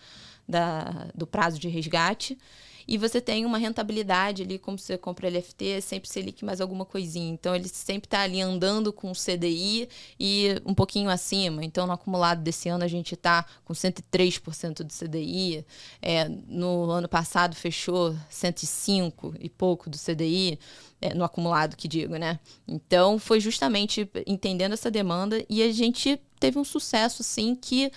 [0.48, 2.38] da, do prazo de resgate
[2.86, 6.84] e você tem uma rentabilidade ali, como você compra LFT, é sempre Selic mais alguma
[6.84, 7.32] coisinha.
[7.32, 9.88] Então, ele sempre está ali andando com o CDI
[10.20, 11.64] e um pouquinho acima.
[11.64, 15.64] Então, no acumulado desse ano, a gente está com 103% do CDI.
[16.00, 20.58] É, no ano passado, fechou 105 e pouco do CDI.
[20.98, 22.40] É, no acumulado que digo, né?
[22.66, 27.92] Então foi justamente entendendo essa demanda e a gente teve um sucesso assim que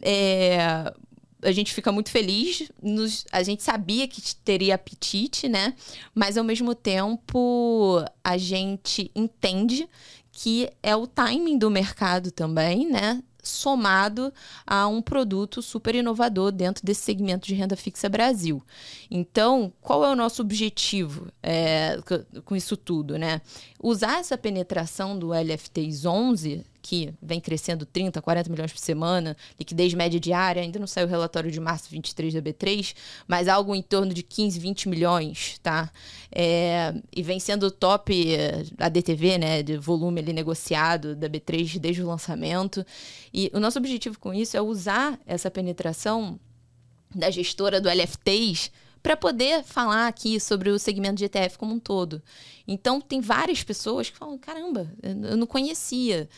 [0.00, 0.92] é,
[1.42, 2.70] a gente fica muito feliz.
[2.82, 5.74] Nos, a gente sabia que teria apetite, né?
[6.14, 9.88] Mas ao mesmo tempo a gente entende
[10.32, 13.22] que é o timing do mercado também, né?
[13.48, 14.32] somado
[14.66, 18.62] a um produto super inovador dentro desse segmento de renda fixa Brasil.
[19.10, 21.98] Então, qual é o nosso objetivo é,
[22.44, 23.18] com isso tudo?
[23.18, 23.40] Né?
[23.82, 29.92] Usar essa penetração do LFTs 11 que vem crescendo 30, 40 milhões por semana, liquidez
[29.94, 32.94] média diária, ainda não saiu o relatório de março 23 da B3,
[33.26, 35.90] mas algo em torno de 15, 20 milhões, tá?
[36.30, 38.36] É, e vem sendo top
[38.78, 42.84] a DTV, né, de volume ali negociado da B3 desde o lançamento.
[43.32, 46.38] E o nosso objetivo com isso é usar essa penetração
[47.14, 48.70] da gestora do LFTs
[49.02, 52.22] para poder falar aqui sobre o segmento de ETF como um todo.
[52.66, 56.28] Então, tem várias pessoas que falam: caramba, eu não conhecia.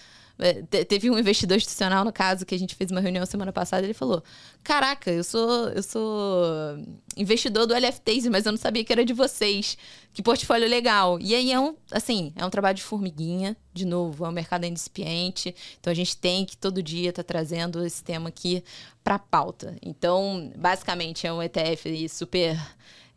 [0.40, 3.84] É, teve um investidor institucional, no caso, que a gente fez uma reunião semana passada,
[3.84, 4.22] ele falou:
[4.62, 6.78] Caraca, eu sou, eu sou
[7.16, 9.76] investidor do LFTs, mas eu não sabia que era de vocês.
[10.12, 11.18] Que portfólio legal.
[11.20, 14.64] E aí é um, assim, é um trabalho de formiguinha, de novo, é um mercado
[14.64, 15.54] incipiente.
[15.78, 18.64] Então a gente tem que todo dia estar tá trazendo esse tema aqui
[19.04, 19.76] para pauta.
[19.82, 22.58] Então, basicamente, é um ETF super.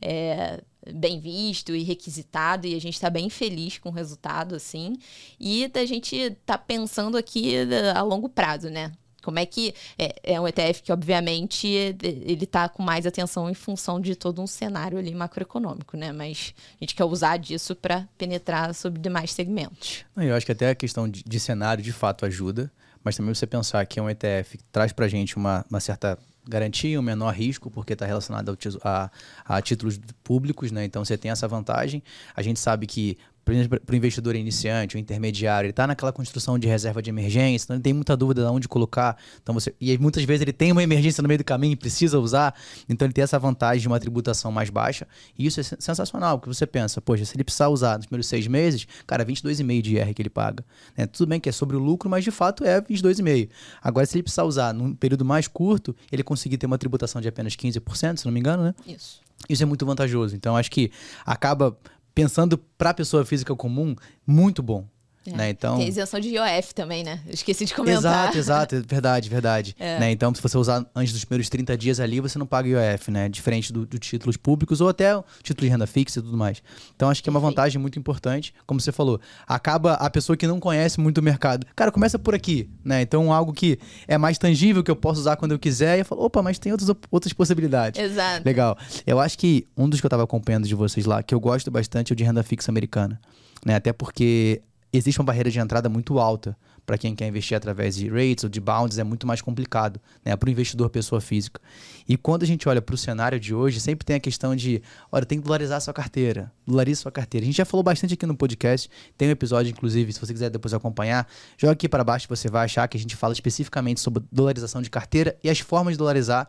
[0.02, 0.62] É,
[0.94, 4.96] bem visto e requisitado e a gente está bem feliz com o resultado, assim.
[5.40, 8.92] E a gente está pensando aqui eh, a longo prazo, né?
[9.24, 13.54] Como é que é, é, um ETF que, obviamente, ele está com mais atenção em
[13.54, 16.12] função de todo um cenário ali macroeconômico, né?
[16.12, 20.04] Mas a gente quer usar disso para penetrar sobre demais segmentos.
[20.18, 22.70] Eu acho que até a questão de, de cenário de fato ajuda,
[23.02, 26.20] mas também você pensar que é um ETF que traz para gente uma, uma certa
[26.48, 29.10] garantia, um menor risco, porque está relacionado a,
[29.46, 30.86] a, títulos públicos, né?
[30.86, 32.04] Então você tem essa vantagem.
[32.36, 36.68] A gente sabe que para o investidor iniciante, o intermediário, ele está naquela construção de
[36.68, 39.18] reserva de emergência, então ele tem muita dúvida de onde colocar.
[39.42, 42.18] Então você, e muitas vezes ele tem uma emergência no meio do caminho e precisa
[42.20, 42.56] usar,
[42.88, 45.08] então ele tem essa vantagem de uma tributação mais baixa.
[45.38, 48.48] E isso é sensacional, porque você pensa, poxa, se ele precisar usar nos primeiros seis
[48.48, 50.64] meses, cara, 22,5% de IR que ele paga.
[50.98, 51.06] Né?
[51.06, 53.50] Tudo bem que é sobre o lucro, mas de fato é 22,5%.
[53.82, 57.28] Agora, se ele precisar usar num período mais curto, ele conseguir ter uma tributação de
[57.28, 58.76] apenas 15%, se não me engano, né?
[58.88, 59.22] Isso.
[59.50, 60.36] Isso é muito vantajoso.
[60.36, 60.92] Então, acho que
[61.26, 61.78] acaba
[62.14, 63.96] pensando para a pessoa física comum,
[64.26, 64.88] muito bom.
[65.26, 65.32] É.
[65.32, 65.50] Né?
[65.50, 65.78] Então...
[65.78, 67.20] Tem isenção de IOF também, né?
[67.26, 68.00] Eu esqueci de comentar.
[68.00, 68.84] Exato, exato.
[68.88, 69.76] Verdade, verdade.
[69.80, 70.00] É.
[70.00, 70.12] Né?
[70.12, 73.30] Então, se você usar antes dos primeiros 30 dias ali, você não paga IOF, né?
[73.30, 76.62] Diferente do, do títulos públicos ou até título de renda fixa e tudo mais.
[76.96, 78.54] Então, acho que é uma vantagem muito importante.
[78.66, 81.66] Como você falou, acaba a pessoa que não conhece muito o mercado.
[81.76, 83.02] Cara, começa por aqui, né?
[83.02, 85.98] Então, algo que é mais tangível, que eu posso usar quando eu quiser.
[85.98, 88.02] E eu falo, opa, mas tem outras, outras possibilidades.
[88.02, 88.46] Exato.
[88.46, 88.78] Legal.
[89.06, 91.70] Eu acho que um dos que eu estava acompanhando de vocês lá, que eu gosto
[91.72, 93.20] bastante, é o de renda fixa americana.
[93.66, 93.76] Né?
[93.76, 94.62] Até porque
[94.94, 98.50] existe uma barreira de entrada muito alta para quem quer investir através de rates ou
[98.50, 101.62] de bonds, é muito mais complicado né, para o investidor pessoa física.
[102.08, 104.82] E quando a gente olha para o cenário de hoje, sempre tem a questão de,
[105.12, 107.44] olha, tem que dolarizar a sua carteira, dolarize sua carteira.
[107.44, 110.50] A gente já falou bastante aqui no podcast, tem um episódio, inclusive, se você quiser
[110.50, 114.24] depois acompanhar, joga aqui para baixo você vai achar que a gente fala especificamente sobre
[114.32, 116.48] dolarização de carteira e as formas de dolarizar.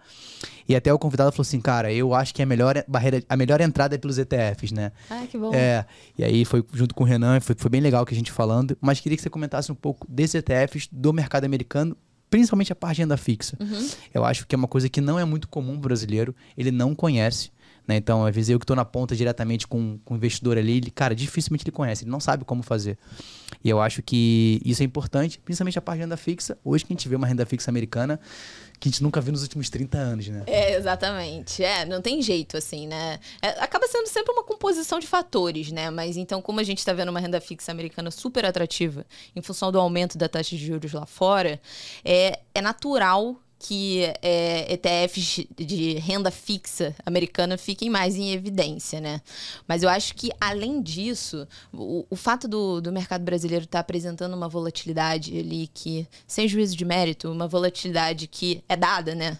[0.69, 3.61] E até o convidado falou assim, cara, eu acho que a melhor barreira, a melhor
[3.61, 4.93] entrada é pelos ETFs, né?
[5.11, 5.53] Ah, que bom.
[5.55, 5.85] É,
[6.17, 8.77] e aí foi junto com o Renan, foi, foi bem legal que a gente falando,
[8.81, 11.97] mas queria que você comentasse um pouco desses ETFs do mercado americano,
[12.31, 13.57] principalmente a parte de renda fixa.
[13.61, 13.89] Uhum.
[14.12, 17.51] Eu acho que é uma coisa que não é muito comum brasileiro, ele não conhece.
[17.87, 17.97] Né?
[17.97, 20.91] Então, às vezes eu que estou na ponta diretamente com, com o investidor ali, ele,
[20.91, 22.99] cara, dificilmente ele conhece, ele não sabe como fazer.
[23.62, 26.59] E eu acho que isso é importante, principalmente a parte de renda fixa.
[26.64, 28.18] Hoje que a gente vê uma renda fixa americana
[28.78, 30.43] que a gente nunca viu nos últimos 30 anos, né?
[30.47, 31.62] É, exatamente.
[31.62, 33.18] É, não tem jeito, assim, né?
[33.41, 35.91] É, acaba sendo sempre uma composição de fatores, né?
[35.91, 39.70] Mas então, como a gente está vendo uma renda fixa americana super atrativa em função
[39.70, 41.61] do aumento da taxa de juros lá fora,
[42.05, 49.20] é, é natural que é, ETFs de renda fixa americana fiquem mais em evidência, né?
[49.66, 53.80] Mas eu acho que, além disso, o, o fato do, do mercado brasileiro estar tá
[53.80, 59.38] apresentando uma volatilidade ali que, sem juízo de mérito, uma volatilidade que é dada, né?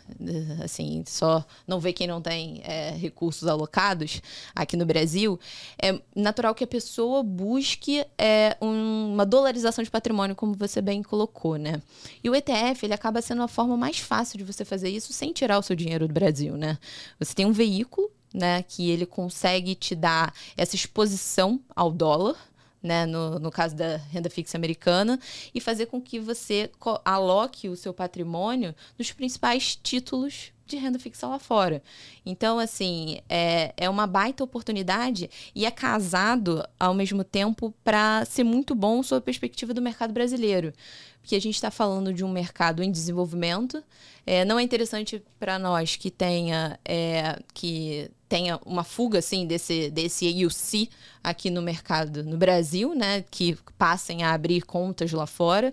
[0.63, 4.23] Assim, só não vê quem não tem é, recursos alocados
[4.55, 5.39] aqui no Brasil,
[5.81, 11.03] é natural que a pessoa busque é, um, uma dolarização de patrimônio, como você bem
[11.03, 11.83] colocou, né?
[12.23, 15.33] E o ETF, ele acaba sendo a forma mais fácil de você fazer isso sem
[15.33, 16.79] tirar o seu dinheiro do Brasil, né?
[17.19, 22.37] Você tem um veículo, né, que ele consegue te dar essa exposição ao dólar,
[22.83, 25.19] né, no, no caso da renda fixa americana,
[25.55, 26.71] e fazer com que você
[27.05, 31.83] aloque o seu patrimônio nos principais títulos de renda fixa lá fora.
[32.25, 38.45] Então, assim, é, é uma baita oportunidade e é casado ao mesmo tempo para ser
[38.45, 40.73] muito bom sob a perspectiva do mercado brasileiro.
[41.21, 43.83] Porque a gente está falando de um mercado em desenvolvimento.
[44.27, 49.91] É, não é interessante para nós que tenha, é, que tenha uma fuga assim, desse,
[49.91, 50.91] desse AUC
[51.23, 53.25] aqui no mercado no Brasil, né?
[53.31, 55.73] Que passem a abrir contas lá fora.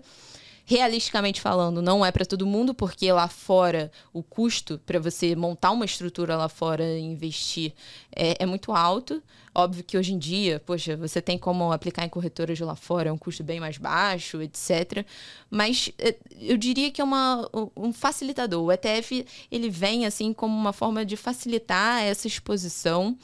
[0.64, 5.70] Realisticamente falando, não é para todo mundo, porque lá fora o custo para você montar
[5.72, 7.72] uma estrutura lá fora e investir
[8.14, 9.22] é, é, muito alto.
[9.54, 13.10] Óbvio que hoje em dia, poxa, você tem como aplicar em corretoras de lá fora,
[13.10, 15.04] é um custo bem mais baixo, etc.
[15.50, 18.64] Mas é, eu diria que é uma, um facilitador.
[18.64, 23.18] O ETF ele vem assim como uma forma de facilitar essa exposição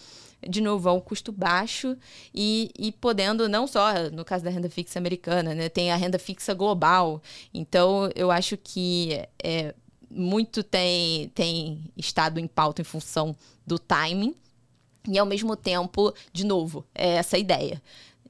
[0.47, 1.97] de novo, a um custo baixo
[2.35, 5.69] e, e podendo, não só no caso da renda fixa americana, né?
[5.69, 7.23] Tem a renda fixa global.
[7.53, 9.75] Então, eu acho que é,
[10.11, 13.35] muito tem, tem estado em pauta em função
[13.67, 14.35] do timing.
[15.09, 17.81] E, ao mesmo tempo, de novo, é essa ideia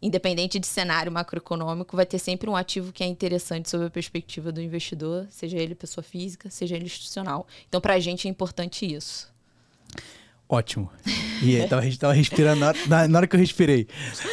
[0.01, 4.53] independente de cenário macroeconômico, vai ter sempre um ativo que é interessante sob a perspectiva
[4.53, 7.47] do investidor, seja ele pessoa física, seja ele institucional.
[7.69, 9.29] Então, para a gente é importante isso.
[10.49, 10.91] Ótimo.
[11.43, 13.87] E a gente tava respirando na, na, hora que eu respirei.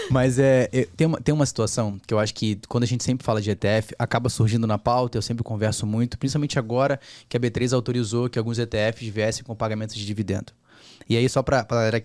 [0.10, 3.26] Mas é, tem, uma, tem uma situação que eu acho que quando a gente sempre
[3.26, 7.40] fala de ETF, acaba surgindo na pauta, eu sempre converso muito, principalmente agora que a
[7.40, 10.54] B3 autorizou que alguns ETFs viessem com pagamentos de dividendo.
[11.08, 12.04] E aí, só para a galera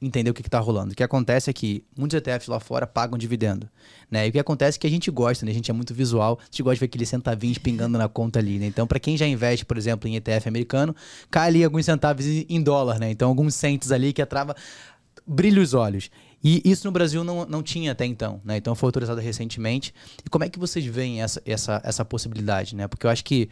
[0.00, 0.92] entender o que está rolando.
[0.92, 3.68] O que acontece é que muitos ETFs lá fora pagam dividendo.
[4.10, 4.26] Né?
[4.26, 5.52] E o que acontece é que a gente gosta, né?
[5.52, 8.38] a gente é muito visual, a gente gosta de ver aqueles centavinhos pingando na conta
[8.38, 8.58] ali.
[8.58, 8.66] Né?
[8.66, 10.94] Então, para quem já investe, por exemplo, em ETF americano,
[11.30, 12.98] cai ali alguns centavos em dólar.
[12.98, 13.10] Né?
[13.10, 14.56] Então, alguns centes ali que atrava
[15.26, 16.10] brilha os olhos.
[16.42, 18.56] E isso no Brasil não, não tinha até então, né?
[18.56, 19.94] Então foi autorizado recentemente.
[20.24, 22.88] E como é que vocês veem essa, essa, essa possibilidade, né?
[22.88, 23.48] Porque eu acho que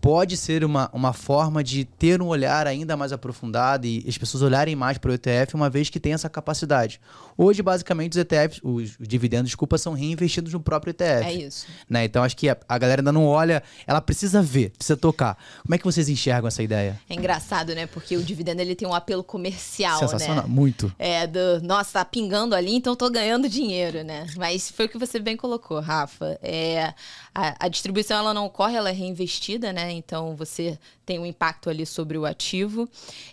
[0.00, 4.42] pode ser uma, uma forma de ter um olhar ainda mais aprofundado e as pessoas
[4.42, 7.00] olharem mais para o ETF, uma vez que tem essa capacidade.
[7.38, 11.24] Hoje, basicamente, os ETFs, os, os dividendos, desculpa, são reinvestidos no próprio ETF.
[11.24, 11.66] É isso.
[11.88, 12.04] Né?
[12.04, 15.38] Então acho que a, a galera ainda não olha, ela precisa ver, precisa tocar.
[15.62, 17.00] Como é que vocês enxergam essa ideia?
[17.08, 17.86] É engraçado, né?
[17.86, 20.48] Porque o dividendo ele tem um apelo comercial, Sensacional, né?
[20.48, 20.92] muito.
[20.98, 24.26] É, do, nossa, tá pingando ali, então tô ganhando dinheiro, né?
[24.38, 26.38] Mas foi o que você bem colocou, Rafa.
[26.42, 26.94] É,
[27.34, 29.92] a, a distribuição ela não ocorre, ela é reinvestida, né?
[29.92, 32.88] Então você tem um impacto ali sobre o ativo.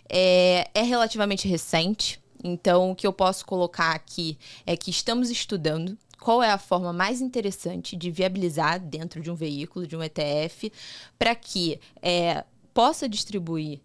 [0.06, 2.20] É, é relativamente recente.
[2.44, 6.92] Então, o que eu posso colocar aqui é que estamos estudando qual é a forma
[6.92, 10.70] mais interessante de viabilizar dentro de um veículo, de um ETF,
[11.18, 12.44] para que é,
[12.74, 13.80] possa distribuir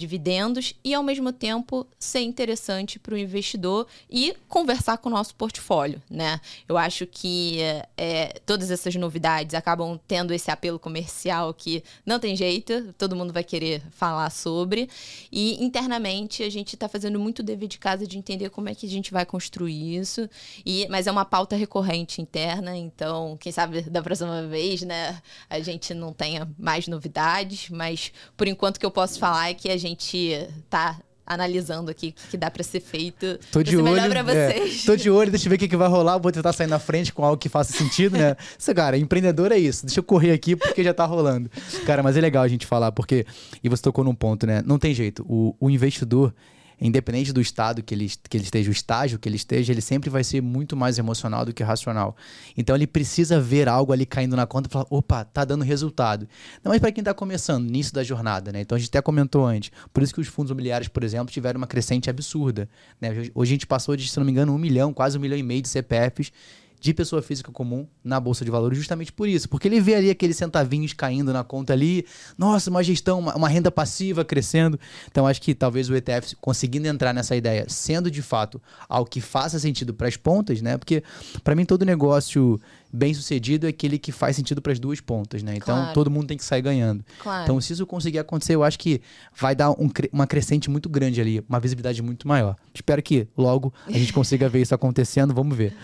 [0.00, 5.34] dividendos e, ao mesmo tempo, ser interessante para o investidor e conversar com o nosso
[5.34, 6.40] portfólio, né?
[6.66, 7.58] Eu acho que
[7.96, 13.32] é, todas essas novidades acabam tendo esse apelo comercial que não tem jeito, todo mundo
[13.32, 14.88] vai querer falar sobre.
[15.30, 18.86] E, internamente, a gente está fazendo muito dever de casa de entender como é que
[18.86, 20.28] a gente vai construir isso.
[20.64, 25.60] E, mas é uma pauta recorrente interna, então, quem sabe da próxima vez, né, a
[25.60, 29.68] gente não tenha mais novidades, mas por enquanto o que eu posso falar é que
[29.68, 33.38] a gente gente tá analisando aqui o que dá para ser feito.
[33.52, 34.10] Tô de olho.
[34.10, 34.82] Pra vocês.
[34.82, 36.18] É, tô de olho, deixa eu ver o que, que vai rolar.
[36.18, 38.36] Vou tentar sair na frente com algo que faça sentido, né?
[38.58, 39.86] Isso, cara, empreendedor é isso.
[39.86, 41.48] Deixa eu correr aqui porque já tá rolando.
[41.86, 43.24] Cara, mas é legal a gente falar, porque.
[43.62, 44.60] E você tocou num ponto, né?
[44.66, 45.24] Não tem jeito.
[45.28, 46.34] O, o investidor
[46.80, 50.08] independente do estado que ele, que ele esteja, o estágio que ele esteja, ele sempre
[50.08, 52.16] vai ser muito mais emocional do que racional.
[52.56, 56.28] Então ele precisa ver algo ali caindo na conta e falar: opa, tá dando resultado.
[56.64, 58.60] Não, mas para quem está começando, início da jornada, né?
[58.62, 59.70] Então a gente até comentou antes.
[59.92, 62.68] Por isso que os fundos imobiliários, por exemplo, tiveram uma crescente absurda.
[63.00, 63.10] Né?
[63.34, 65.42] Hoje a gente passou de, se não me engano, um milhão, quase um milhão e
[65.42, 66.32] meio de CPFs
[66.80, 70.10] de pessoa física comum na bolsa de valores justamente por isso, porque ele vê ali
[70.10, 72.06] aqueles centavinhos caindo na conta ali,
[72.38, 74.80] nossa, uma gestão, uma, uma renda passiva crescendo.
[75.10, 79.20] Então acho que talvez o ETF conseguindo entrar nessa ideia, sendo de fato algo que
[79.20, 80.78] faça sentido para as pontas, né?
[80.78, 81.02] Porque
[81.44, 82.58] para mim todo negócio
[82.92, 85.54] bem sucedido é aquele que faz sentido para as duas pontas, né?
[85.56, 85.94] Então claro.
[85.94, 87.04] todo mundo tem que sair ganhando.
[87.20, 87.44] Claro.
[87.44, 89.00] Então se isso conseguir acontecer, eu acho que
[89.36, 92.56] vai dar um, uma crescente muito grande ali, uma visibilidade muito maior.
[92.74, 95.76] Espero que logo a gente consiga ver isso acontecendo, vamos ver.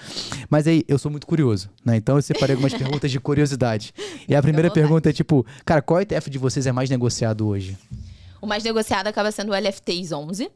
[0.51, 1.97] Mas aí, eu sou muito curioso, né?
[1.97, 3.93] Então eu separei algumas perguntas de curiosidade.
[4.29, 7.77] E a primeira pergunta é tipo, cara, qual ETF de vocês é mais negociado hoje?
[8.41, 10.51] O mais negociado acaba sendo o LFTs 11,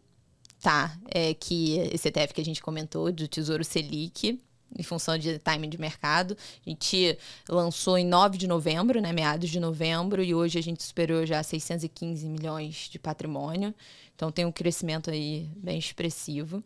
[0.61, 0.97] tá?
[1.09, 4.39] É que esse ETF que a gente comentou do Tesouro Selic
[4.79, 6.37] em função de timing de mercado.
[6.67, 7.19] A gente
[7.49, 11.43] lançou em 9 de novembro, né, meados de novembro, e hoje a gente superou já
[11.43, 13.75] 615 milhões de patrimônio.
[14.15, 16.63] Então tem um crescimento aí bem expressivo.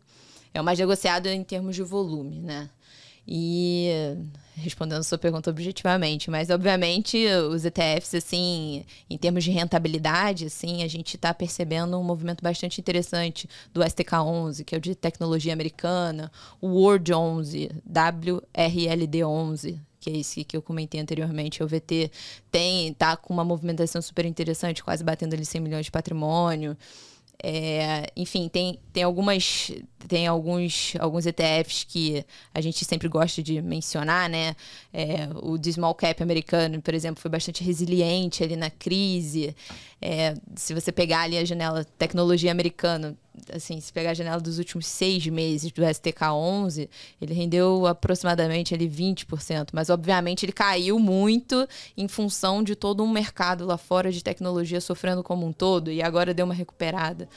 [0.53, 2.69] É o mais negociado em termos de volume, né?
[3.27, 3.89] E
[4.55, 10.87] respondendo sua pergunta objetivamente, mas obviamente os ETFs, assim, em termos de rentabilidade, assim, a
[10.87, 16.31] gente está percebendo um movimento bastante interessante do STK11, que é o de tecnologia americana,
[16.61, 22.11] o World 11, WRLD 11, que é esse que eu comentei anteriormente, o VT
[22.49, 26.77] tem tá com uma movimentação super interessante, quase batendo ali 100 milhões de patrimônio.
[27.41, 29.71] É, enfim, tem, tem algumas
[30.07, 32.23] tem alguns, alguns ETFs que
[32.53, 34.55] a gente sempre gosta de mencionar, né?
[34.93, 39.55] É, o de small cap americano, por exemplo, foi bastante resiliente ali na crise.
[40.01, 43.17] É, se você pegar ali a janela tecnologia americano,
[43.53, 46.89] assim, se pegar a janela dos últimos seis meses do STK11,
[47.21, 51.67] ele rendeu aproximadamente ali 20%, mas obviamente ele caiu muito
[51.97, 56.01] em função de todo um mercado lá fora de tecnologia sofrendo como um todo e
[56.01, 57.27] agora deu uma recuperada.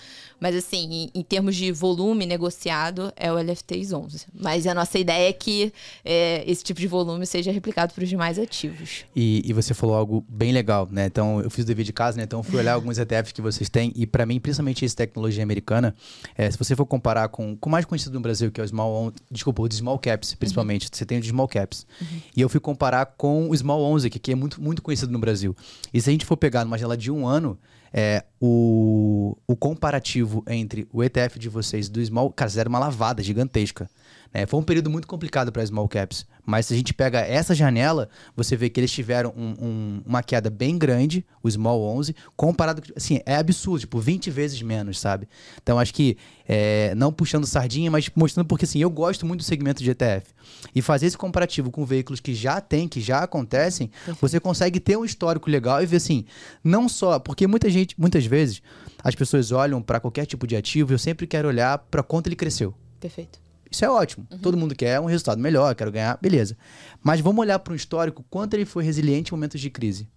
[0.41, 4.27] Mas assim, em, em termos de volume negociado, é o LFTs 11.
[4.33, 5.73] Mas a nossa ideia é que
[6.05, 9.05] é, esse tipo de volume seja replicado para os demais ativos.
[9.15, 11.07] E, e, você falou algo bem legal, né?
[11.07, 12.25] Então, eu fiz o dever de casa, né?
[12.25, 15.88] Então, fui olhar alguns ETFs que vocês têm e para mim, principalmente esse tecnologia americana,
[16.37, 19.13] é, se você for comparar com o mais conhecido no Brasil, que é o Small,
[19.31, 20.91] desculpa, o de Small Caps, principalmente, uhum.
[20.93, 21.87] você tem o de Small Caps.
[22.01, 22.21] Uhum.
[22.37, 25.19] E eu fui comparar com o Small 11, que, que é muito, muito conhecido no
[25.19, 25.57] Brasil.
[25.93, 27.59] E se a gente for pegar numa janela de um ano,
[27.93, 33.23] é, o, o comparativo entre o ETF de vocês do Small, cara, fizeram uma lavada
[33.23, 33.89] gigantesca.
[34.33, 34.47] Né?
[34.47, 36.27] Foi um período muito complicado para small caps.
[36.45, 40.23] Mas se a gente pega essa janela, você vê que eles tiveram um, um, uma
[40.23, 42.83] queda bem grande, o Small 11, comparado.
[42.97, 45.29] Assim, é absurdo, tipo, 20 vezes menos, sabe?
[45.63, 46.17] Então acho que,
[46.49, 50.27] é, não puxando sardinha, mas mostrando porque assim, eu gosto muito do segmento de ETF.
[50.75, 54.97] E fazer esse comparativo com veículos que já tem, que já acontecem, você consegue ter
[54.97, 56.25] um histórico legal e ver assim,
[56.65, 57.19] não só.
[57.19, 58.63] Porque muita gente, muitas vezes,
[59.03, 62.37] as pessoas olham para qualquer tipo de ativo, eu sempre quero olhar para quanto ele
[62.37, 62.75] cresceu.
[63.01, 63.41] Perfeito.
[63.71, 64.27] Isso é ótimo.
[64.31, 64.39] Uhum.
[64.39, 66.57] Todo mundo quer um resultado melhor, quero ganhar, beleza.
[67.03, 70.09] Mas vamos olhar para o histórico, quanto ele foi resiliente em momentos de crise.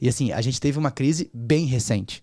[0.00, 2.22] E assim, a gente teve uma crise bem recente.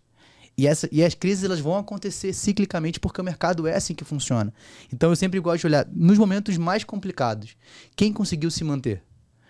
[0.56, 4.04] E, essa, e as crises elas vão acontecer ciclicamente porque o mercado é assim que
[4.04, 4.54] funciona.
[4.92, 7.58] Então eu sempre gosto de olhar nos momentos mais complicados,
[7.96, 9.02] quem conseguiu se manter,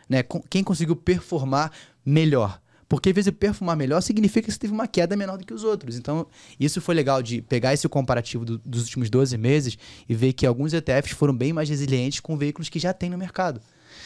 [0.08, 0.24] né?
[0.50, 1.72] Quem conseguiu performar
[2.06, 2.62] melhor.
[2.88, 5.64] Porque às vezes perfumar melhor significa que você teve uma queda menor do que os
[5.64, 5.98] outros.
[5.98, 6.28] Então,
[6.60, 9.78] isso foi legal de pegar esse comparativo do, dos últimos 12 meses
[10.08, 13.18] e ver que alguns ETFs foram bem mais resilientes com veículos que já tem no
[13.18, 13.62] mercado.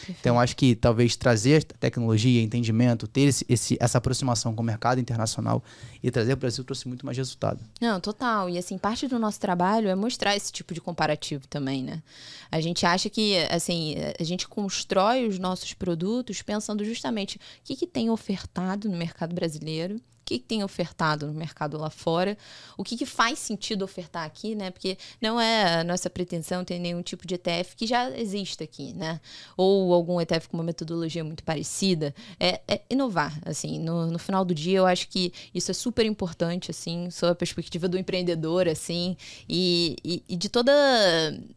[0.08, 5.00] Então, acho que talvez trazer tecnologia, entendimento, ter esse, esse, essa aproximação com o mercado
[5.00, 5.62] internacional
[6.02, 7.60] e trazer para o Brasil trouxe muito mais resultado.
[7.80, 8.48] Não, total.
[8.48, 12.02] E assim, parte do nosso trabalho é mostrar esse tipo de comparativo também, né?
[12.50, 17.76] A gente acha que, assim, a gente constrói os nossos produtos pensando justamente o que,
[17.76, 22.36] que tem ofertado no mercado brasileiro que tem ofertado no mercado lá fora,
[22.76, 24.70] o que, que faz sentido ofertar aqui, né?
[24.70, 28.92] Porque não é a nossa pretensão ter nenhum tipo de ETF que já exista aqui,
[28.92, 29.22] né?
[29.56, 32.14] Ou algum ETF com uma metodologia muito parecida.
[32.38, 33.78] É, é inovar, assim.
[33.78, 37.34] No, no, final do dia, eu acho que isso é super importante, assim, sob a
[37.34, 39.16] perspectiva do empreendedor, assim,
[39.48, 40.72] e, e, e de toda,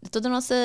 [0.10, 0.56] toda a nossa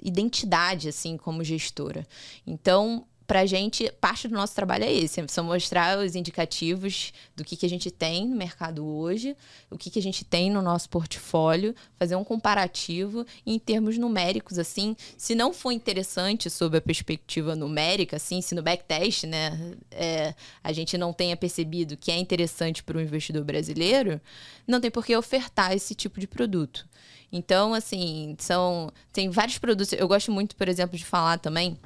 [0.00, 2.06] identidade, assim, como gestora.
[2.46, 7.44] Então, para a gente, parte do nosso trabalho é esse: são mostrar os indicativos do
[7.44, 9.36] que, que a gente tem no mercado hoje,
[9.70, 14.58] o que, que a gente tem no nosso portfólio, fazer um comparativo em termos numéricos,
[14.58, 14.96] assim.
[15.18, 20.72] Se não for interessante sob a perspectiva numérica, assim, se no backtest, né, é, a
[20.72, 24.18] gente não tenha percebido que é interessante para o investidor brasileiro,
[24.66, 26.88] não tem por que ofertar esse tipo de produto.
[27.30, 29.92] Então, assim, são tem vários produtos.
[29.92, 31.76] Eu gosto muito, por exemplo, de falar também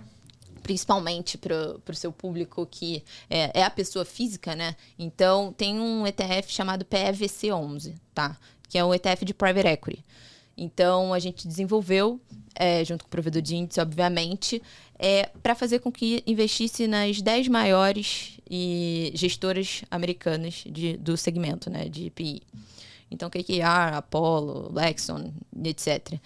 [0.63, 4.77] principalmente para o seu público que é, é, a pessoa física, né?
[4.99, 8.37] Então, tem um ETF chamado PEVC11, tá?
[8.69, 10.05] Que é um ETF de Private Equity.
[10.57, 12.21] Então, a gente desenvolveu,
[12.55, 14.63] é, junto com o provedor de índice, obviamente,
[14.99, 21.71] é, para fazer com que investisse nas 10 maiores e gestoras americanas de, do segmento,
[21.71, 21.89] né?
[21.89, 22.43] De PI.
[23.11, 25.33] Então, KKR, Apollo, Lexon,
[25.65, 26.19] etc.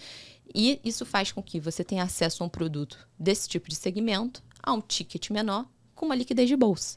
[0.59, 4.43] E isso faz com que você tenha acesso a um produto desse tipo de segmento
[4.63, 6.97] a um ticket menor com uma liquidez de bolsa.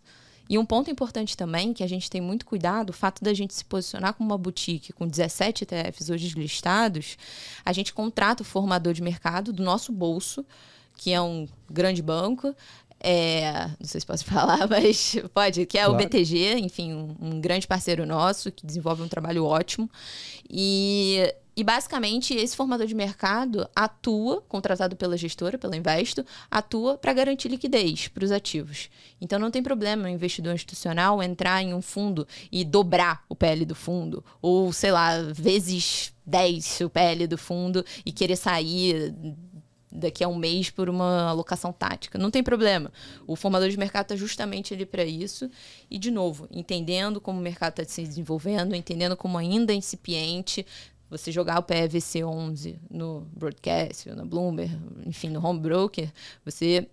[0.49, 3.53] E um ponto importante também, que a gente tem muito cuidado, o fato da gente
[3.53, 7.18] se posicionar como uma boutique com 17 ETFs hoje listados,
[7.66, 10.45] a gente contrata o formador de mercado do nosso bolso,
[10.95, 12.55] que é um grande banco,
[13.01, 15.93] é, não sei se posso falar, mas pode, que é claro.
[15.93, 19.89] o BTG, enfim, um, um, grande parceiro nosso que desenvolve um trabalho ótimo.
[20.49, 27.12] E, e basicamente esse formador de mercado atua, contratado pela gestora, pela Investo, atua para
[27.12, 28.89] garantir liquidez para os ativos.
[29.20, 33.66] Então não tem problema o investidor institucional entrar em um fundo e dobrar o PL
[33.66, 39.14] do fundo, ou sei lá, vezes 10 o PL do fundo e querer sair
[39.91, 42.18] daqui a um mês por uma alocação tática.
[42.18, 42.89] Não tem problema.
[43.28, 45.49] O formador de mercado está justamente ali para isso.
[45.89, 50.66] E, de novo, entendendo como o mercado está se desenvolvendo, entendendo como ainda é incipiente,
[51.10, 56.12] você jogar o PVC 11 no broadcast, na Bloomberg, enfim, no home broker,
[56.45, 56.88] você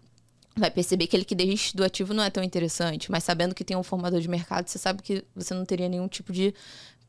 [0.56, 1.34] vai perceber que ele que
[1.74, 4.78] do ativo não é tão interessante, mas sabendo que tem um formador de mercado, você
[4.78, 6.54] sabe que você não teria nenhum tipo de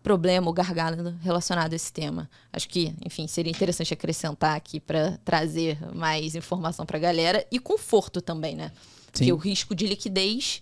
[0.03, 2.29] problema ou gargalo relacionado a esse tema.
[2.51, 7.59] Acho que, enfim, seria interessante acrescentar aqui para trazer mais informação para a galera e
[7.59, 8.71] conforto também, né?
[9.11, 9.11] Sim.
[9.11, 10.61] Porque o risco de liquidez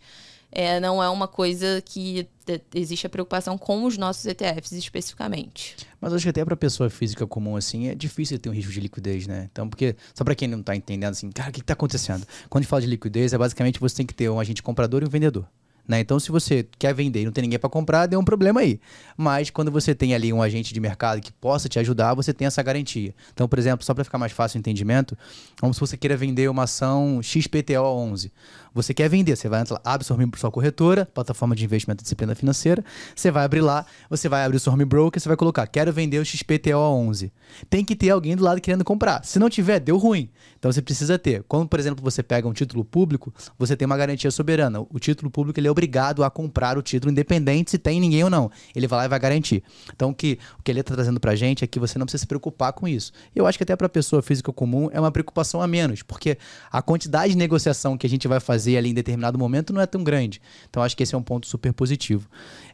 [0.55, 2.25] é, não é uma coisa que
[2.73, 5.75] existe a preocupação com os nossos ETFs especificamente.
[5.99, 8.79] Mas acho que até para pessoa física comum assim é difícil ter um risco de
[8.79, 9.49] liquidez, né?
[9.51, 12.25] Então, porque só para quem não está entendendo assim, cara, o que está acontecendo?
[12.49, 15.03] Quando a gente fala de liquidez, é basicamente você tem que ter um agente comprador
[15.03, 15.45] e um vendedor.
[15.87, 15.99] Né?
[15.99, 18.79] Então, se você quer vender e não tem ninguém para comprar, deu um problema aí.
[19.15, 22.47] Mas quando você tem ali um agente de mercado que possa te ajudar, você tem
[22.47, 23.13] essa garantia.
[23.33, 25.15] Então, por exemplo, só para ficar mais fácil o entendimento,
[25.59, 28.31] como se você queira vender uma ação XPTO11.
[28.75, 32.01] Você quer vender, você vai entrar, abre seu home para sua corretora, plataforma de investimento
[32.01, 32.83] e disciplina financeira,
[33.15, 35.93] você vai abrir lá, você vai abrir o seu home broker, você vai colocar, quero
[35.93, 37.31] vender o XPTO11.
[37.69, 39.23] Tem que ter alguém do lado querendo comprar.
[39.23, 40.29] Se não tiver, deu ruim.
[40.59, 41.41] Então você precisa ter.
[41.47, 44.81] Quando, por exemplo, você pega um título público, você tem uma garantia soberana.
[44.81, 48.29] O título público ele é obrigado a comprar o título, independente se tem ninguém ou
[48.29, 48.51] não.
[48.75, 49.63] Ele vai lá e vai garantir.
[49.95, 52.21] Então o que, o que ele está trazendo para gente é que você não precisa
[52.21, 53.13] se preocupar com isso.
[53.33, 56.37] Eu acho que até para a pessoa física comum é uma preocupação a menos, porque
[56.69, 59.85] a quantidade de negociação que a gente vai fazer ali em determinado momento não é
[59.85, 60.41] tão grande.
[60.69, 62.27] Então acho que esse é um ponto super positivo.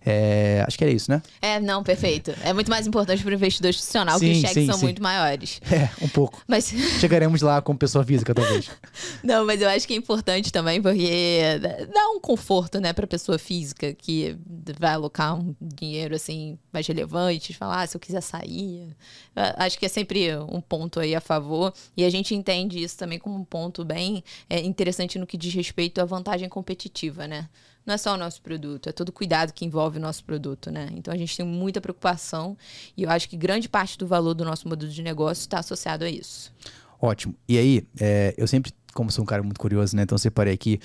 [0.04, 1.22] É, acho que era isso, né?
[1.42, 2.34] É, não, perfeito.
[2.44, 4.86] É muito mais importante para o investidor institucional, sim, que os cheques sim, são sim.
[4.86, 5.62] muito maiores.
[5.72, 6.42] É, um pouco.
[6.48, 6.74] Mas...
[7.00, 8.70] Chegaremos lá com pessoa física, talvez.
[9.24, 11.60] não, mas eu acho que é importante também, porque
[11.94, 14.36] dá um conforto, né, para pessoa física que
[14.80, 18.96] vai alocar um dinheiro assim mais relevante, falar, ah, se eu quiser sair.
[19.36, 21.74] Acho que é sempre um ponto aí a favor.
[21.96, 25.54] E a gente entende isso também como um ponto bem é, interessante no que diz
[25.54, 27.48] respeito à vantagem competitiva, né?
[27.86, 30.70] Não é só o nosso produto, é todo o cuidado que envolve o nosso produto,
[30.70, 30.90] né?
[30.94, 32.58] Então a gente tem muita preocupação
[32.96, 36.06] e eu acho que grande parte do valor do nosso modelo de negócio está associado
[36.06, 36.54] a isso.
[37.02, 37.34] Ótimo.
[37.48, 40.04] E aí, é, eu sempre, como sou um cara muito curioso, né?
[40.04, 40.80] Então separei aqui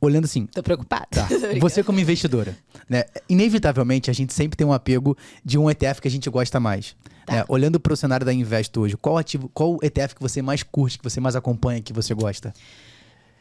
[0.00, 0.46] olhando assim.
[0.46, 1.06] Tô preocupado.
[1.10, 1.28] Tá.
[1.60, 2.56] Você como investidora,
[2.88, 3.04] né?
[3.28, 6.94] Inevitavelmente a gente sempre tem um apego de um ETF que a gente gosta mais.
[7.24, 7.36] Tá.
[7.36, 7.44] Né?
[7.48, 10.98] Olhando para o cenário da Invest hoje, qual ativo, qual ETF que você mais curte,
[10.98, 12.52] que você mais acompanha, que você gosta?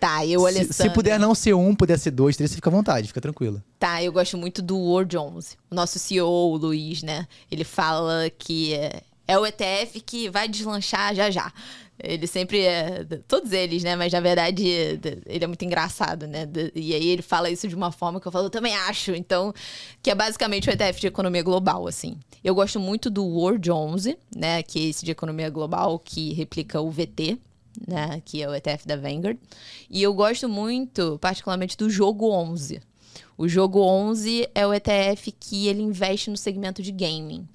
[0.01, 0.73] Tá, eu, Alessandra...
[0.73, 3.21] Se, se puder não ser um, puder ser dois, três, você fica à vontade, fica
[3.21, 3.63] tranquila.
[3.77, 7.27] Tá, eu gosto muito do War Jones, o nosso CEO, o Luiz, né?
[7.51, 11.53] Ele fala que é, é o ETF que vai deslanchar já já.
[12.03, 13.05] Ele sempre é.
[13.27, 13.95] Todos eles, né?
[13.95, 14.65] Mas na verdade,
[15.27, 16.49] ele é muito engraçado, né?
[16.73, 19.11] E aí ele fala isso de uma forma que eu falo, eu também acho.
[19.11, 19.53] Então,
[20.01, 22.17] que é basicamente o ETF de economia global, assim.
[22.43, 24.63] Eu gosto muito do War Jones, né?
[24.63, 27.37] Que é esse de economia global que replica o VT,
[27.87, 29.37] né, que é o ETF da Vanguard.
[29.89, 32.81] E eu gosto muito, particularmente, do jogo 11.
[33.37, 37.47] O jogo 11 é o ETF que ele investe no segmento de gaming.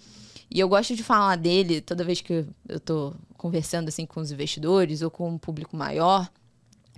[0.51, 2.33] E eu gosto de falar dele toda vez que
[2.69, 6.31] eu estou conversando assim com os investidores ou com um público maior,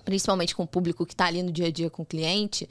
[0.08, 2.66] principalmente com o público que está ali no dia a dia com o cliente,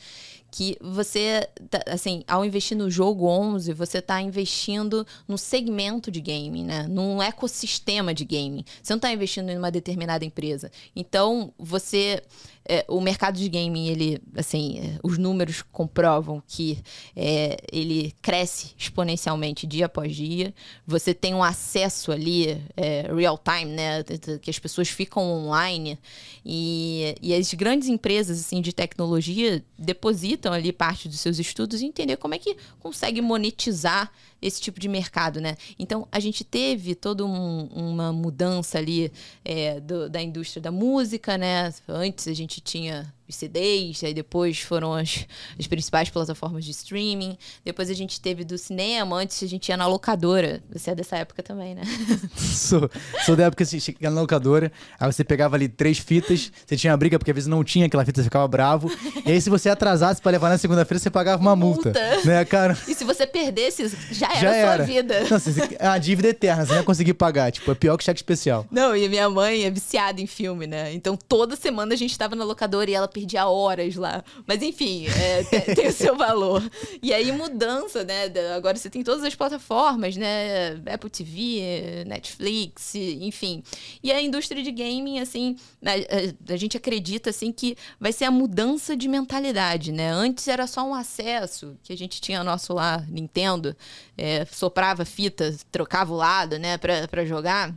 [0.49, 6.19] que você, tá, assim, ao investir no jogo 11, você está investindo no segmento de
[6.19, 6.87] gaming, né?
[6.87, 8.65] Num ecossistema de gaming.
[8.81, 10.71] Você não está investindo em uma determinada empresa.
[10.95, 12.23] Então, você
[12.69, 16.79] é, o mercado de gaming, ele, assim, é, os números comprovam que
[17.15, 20.53] é, ele cresce exponencialmente dia após dia.
[20.85, 24.03] Você tem um acesso ali é, real time, né?
[24.41, 25.97] Que as pessoas ficam online
[26.45, 31.85] e, e as grandes empresas assim de tecnologia depositam ali parte dos seus estudos e
[31.85, 34.11] entender como é que consegue monetizar
[34.41, 35.57] esse tipo de mercado, né?
[35.79, 39.11] Então a gente teve toda um, uma mudança ali
[39.43, 41.73] é, do, da indústria da música, né?
[41.87, 45.25] Antes a gente tinha os CDs, aí depois foram as,
[45.59, 47.37] as principais plataformas de streaming.
[47.63, 50.61] Depois a gente teve do cinema, antes a gente ia na locadora.
[50.71, 51.81] Você é dessa época também, né?
[52.37, 52.89] sou,
[53.25, 56.77] sou da época que você ia na locadora, aí você pegava ali três fitas, você
[56.77, 58.91] tinha uma briga, porque às vezes não tinha aquela fita, você ficava bravo.
[59.25, 61.89] E aí, se você atrasasse para levar na segunda-feira, você pagava uma multa.
[61.89, 62.27] multa.
[62.27, 62.77] Né, cara?
[62.87, 65.19] E se você perdesse, já era já a sua vida.
[65.29, 67.51] Não, assim, é uma dívida eterna, você não ia conseguir pagar.
[67.51, 68.65] Tipo, é pior que cheque especial.
[68.71, 70.93] Não, e minha mãe é viciada em filme, né?
[70.93, 74.23] Então toda semana a gente tava na locadora e ela perdia horas lá.
[74.45, 75.43] Mas enfim, é,
[75.73, 76.63] tem, o seu valor.
[77.01, 78.25] E aí, mudança, né?
[78.55, 80.73] Agora você tem todas as plataformas, né?
[80.91, 83.63] Apple TV, Netflix, enfim.
[84.03, 88.25] E a indústria de gaming, assim, a, a, a gente acredita, assim, que vai ser
[88.25, 90.11] a mudança de mentalidade, né?
[90.11, 93.75] Antes era só um acesso, que a gente tinha nosso lá, Nintendo,
[94.17, 97.73] é, soprava fita, trocava o lado, né, pra, pra jogar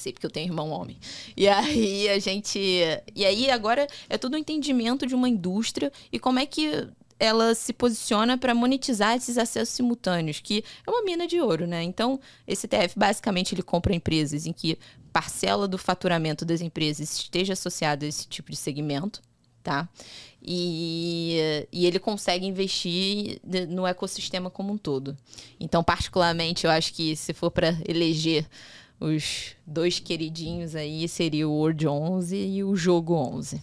[0.00, 0.98] sei porque eu tenho irmão homem.
[1.36, 2.58] E aí a gente.
[3.14, 6.88] E aí agora é todo o um entendimento de uma indústria e como é que
[7.20, 11.82] ela se posiciona para monetizar esses acessos simultâneos, que é uma mina de ouro, né?
[11.82, 14.78] Então, esse TF basicamente ele compra empresas em que
[15.12, 19.20] parcela do faturamento das empresas esteja associada a esse tipo de segmento
[19.68, 19.86] tá?
[20.42, 23.38] E, e ele consegue investir
[23.68, 25.16] no ecossistema como um todo.
[25.60, 28.46] Então, particularmente, eu acho que se for para eleger
[29.00, 33.62] os dois queridinhos aí, seria o World 11 e o Jogo 11.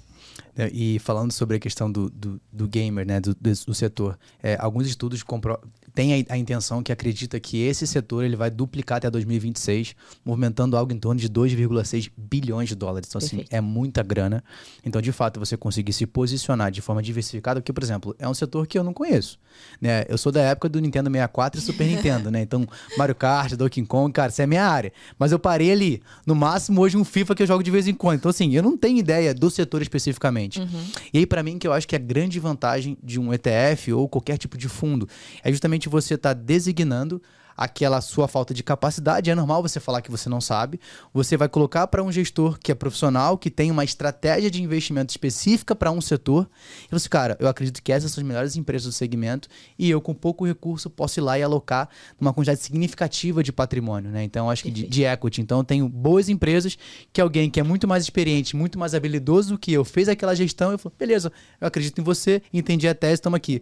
[0.58, 4.56] É, e falando sobre a questão do, do, do gamer, né, do, do setor, é,
[4.60, 5.60] alguns estudos compro
[5.96, 10.76] tem a, a, intenção que acredita que esse setor ele vai duplicar até 2026, movimentando
[10.76, 13.08] algo em torno de 2,6 bilhões de dólares.
[13.08, 14.44] Então, assim, é muita grana.
[14.84, 18.34] Então, de fato, você conseguir se posicionar de forma diversificada, porque, por exemplo, é um
[18.34, 19.40] setor que eu não conheço.
[19.80, 20.04] Né?
[20.10, 22.42] Eu sou da época do Nintendo 64 e Super Nintendo, né?
[22.42, 22.68] Então,
[22.98, 24.92] Mario Kart, Donkey Kong, cara, isso é minha área.
[25.18, 26.02] Mas eu parei ali.
[26.26, 28.18] No máximo, hoje, um FIFA que eu jogo de vez em quando.
[28.18, 30.60] Então, assim, eu não tenho ideia do setor especificamente.
[30.60, 30.86] Uhum.
[31.14, 34.10] E aí, para mim, que eu acho que a grande vantagem de um ETF ou
[34.10, 35.08] qualquer tipo de fundo
[35.42, 37.22] é justamente você estar tá designando
[37.58, 39.30] aquela sua falta de capacidade.
[39.30, 40.80] É normal você falar que você não sabe.
[41.14, 45.12] Você vai colocar para um gestor que é profissional, que tem uma estratégia de investimento
[45.12, 46.50] específica para um setor.
[46.86, 50.02] E você, cara, eu acredito que essas são as melhores empresas do segmento e eu,
[50.02, 54.24] com pouco recurso, posso ir lá e alocar uma quantidade significativa de patrimônio, né?
[54.24, 55.42] Então, acho que de, de equity.
[55.42, 56.78] Então, eu tenho boas empresas
[57.14, 60.36] que alguém que é muito mais experiente, muito mais habilidoso do que eu, fez aquela
[60.36, 61.32] gestão e eu falo, beleza,
[61.62, 63.62] eu acredito em você, entendi a tese, estamos aqui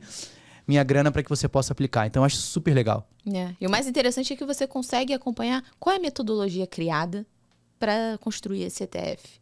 [0.68, 2.07] minha grana para que você possa aplicar.
[2.07, 3.07] Então, eu acho super legal.
[3.32, 3.53] É.
[3.59, 7.26] E o mais interessante é que você consegue acompanhar qual é a metodologia criada
[7.80, 9.41] para construir esse ETF.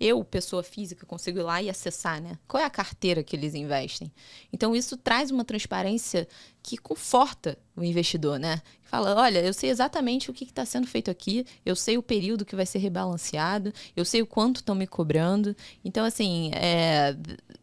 [0.00, 2.38] Eu, pessoa física, consigo ir lá e acessar, né?
[2.48, 4.10] Qual é a carteira que eles investem?
[4.50, 6.26] Então, isso traz uma transparência
[6.62, 8.62] que conforta o investidor, né?
[8.82, 12.46] Fala, olha, eu sei exatamente o que está sendo feito aqui, eu sei o período
[12.46, 15.54] que vai ser rebalanceado, eu sei o quanto estão me cobrando.
[15.84, 17.14] Então, assim, é,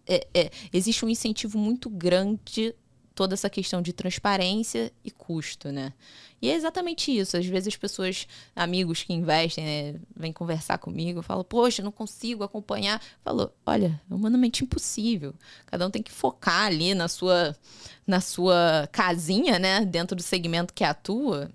[0.06, 2.76] é, é, existe um incentivo muito grande
[3.18, 5.92] toda essa questão de transparência e custo, né?
[6.40, 7.36] E é exatamente isso.
[7.36, 12.44] Às vezes as pessoas, amigos que investem, né, vêm conversar comigo, falam, poxa, não consigo
[12.44, 13.02] acompanhar.
[13.24, 15.34] Falou, olha, é humanamente impossível.
[15.66, 17.58] Cada um tem que focar ali na sua,
[18.06, 21.50] na sua casinha, né, dentro do segmento que atua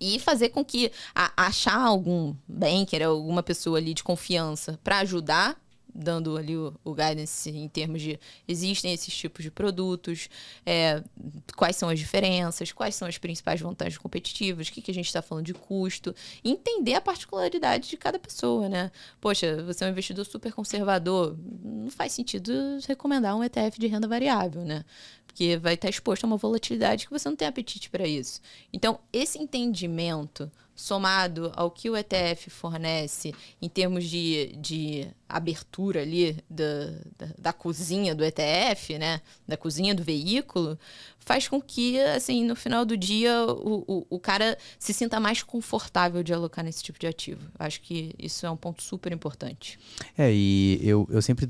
[0.00, 5.60] e fazer com que a, achar algum banker, alguma pessoa ali de confiança para ajudar
[5.94, 10.28] dando ali o, o guidance em termos de existem esses tipos de produtos,
[10.64, 11.02] é,
[11.56, 15.06] quais são as diferenças, quais são as principais vantagens competitivas, o que, que a gente
[15.06, 16.14] está falando de custo,
[16.44, 18.90] entender a particularidade de cada pessoa, né?
[19.20, 22.52] Poxa, você é um investidor super conservador, não faz sentido
[22.86, 24.84] recomendar um ETF de renda variável, né?
[25.26, 28.40] Porque vai estar exposto a uma volatilidade que você não tem apetite para isso.
[28.72, 30.50] Então, esse entendimento
[30.80, 36.64] somado ao que o ETF fornece em termos de, de abertura ali da,
[37.18, 39.20] da, da, cozinha do ETF, né?
[39.46, 40.78] Da cozinha do veículo,
[41.18, 45.42] faz com que, assim, no final do dia, o, o, o cara se sinta mais
[45.42, 47.46] confortável de alocar nesse tipo de ativo.
[47.58, 49.78] Acho que isso é um ponto super importante.
[50.16, 51.48] É, e eu, eu sempre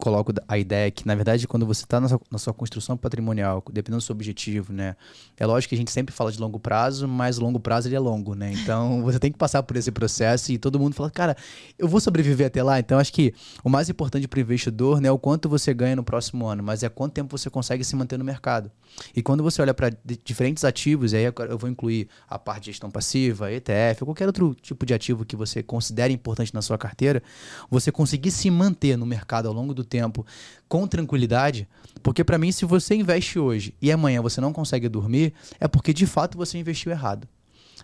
[0.00, 4.02] coloco a ideia que, na verdade, quando você está na, sua construção patrimonial, dependendo do
[4.02, 4.96] seu objetivo, né?
[5.36, 8.00] É lógico que a gente sempre fala de longo prazo, mas longo prazo ele é
[8.00, 8.52] longo, né?
[8.52, 11.36] Então, você tem que passar por esse processo e todo mundo fala, cara,
[11.78, 12.80] eu vou sobreviver até lá.
[12.80, 15.94] Então, acho que o mais importante para o investidor não é o quanto você ganha
[15.94, 18.70] no próximo ano, mas é quanto tempo você consegue se manter no mercado.
[19.14, 19.92] E quando você olha para
[20.24, 24.86] diferentes ativos, aí eu vou incluir a parte de gestão passiva, ETF, qualquer outro tipo
[24.86, 27.22] de ativo que você considere importante na sua carteira,
[27.70, 30.24] você conseguir se manter no mercado ao longo do tempo
[30.68, 31.68] com tranquilidade,
[32.02, 35.92] porque para mim, se você investe hoje e amanhã você não consegue dormir, é porque
[35.92, 37.28] de fato você investiu errado.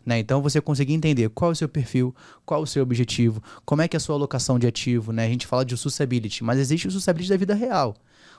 [0.04, 0.20] Né?
[0.20, 3.82] Então você conseguir entender qual é o seu perfil, qual é o seu objetivo, como
[3.82, 5.26] é que é a sua alocação de ativo, né?
[5.26, 7.96] A gente fala de sustainability, mas existe o sustainability da vida real.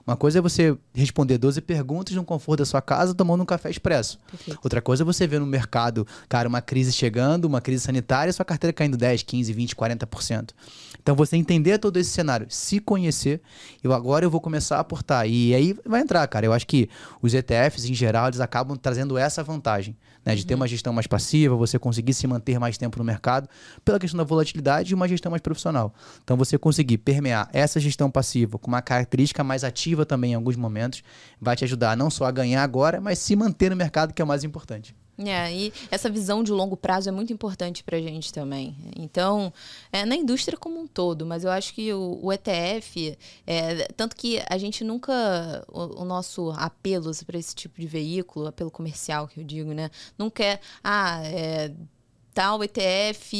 [0.08, 3.70] Uma coisa é você responder 12 perguntas no conforto da sua casa tomando um café
[3.70, 4.18] expresso.
[4.32, 4.58] Perfeito.
[4.64, 8.45] Outra coisa é você ver no mercado, cara, uma crise chegando, uma crise sanitária, sua
[8.45, 10.51] carteira caindo 10, 15, 20, 40%.
[11.03, 13.41] Então você entender todo esse cenário, se conhecer,
[13.84, 15.28] eu agora eu vou começar a aportar.
[15.28, 16.45] E aí vai entrar, cara.
[16.45, 16.89] Eu acho que
[17.22, 19.93] os ETFs, em geral, eles acabam trazendo essa vantagem
[20.28, 20.36] né?
[20.36, 20.60] De ter uhum.
[20.60, 23.48] uma gestão mais passiva, você conseguir se manter mais tempo no mercado,
[23.86, 25.94] pela questão da volatilidade e uma gestão mais profissional.
[26.22, 30.58] Então, você conseguir permear essa gestão passiva com uma característica mais ativa também em alguns
[30.58, 31.02] momentos,
[31.40, 34.26] vai te ajudar não só a ganhar agora, mas se manter no mercado, que é
[34.26, 34.94] o mais importante.
[35.20, 38.76] É, e essa visão de longo prazo é muito importante para a gente também.
[38.95, 39.51] Então,
[39.91, 44.15] é, na indústria como um todo, mas eu acho que o, o ETF, é, tanto
[44.15, 49.28] que a gente nunca, o, o nosso apelo para esse tipo de veículo, apelo comercial
[49.28, 51.74] que eu digo, né, não quer, ah, é,
[52.38, 53.36] tal ETF,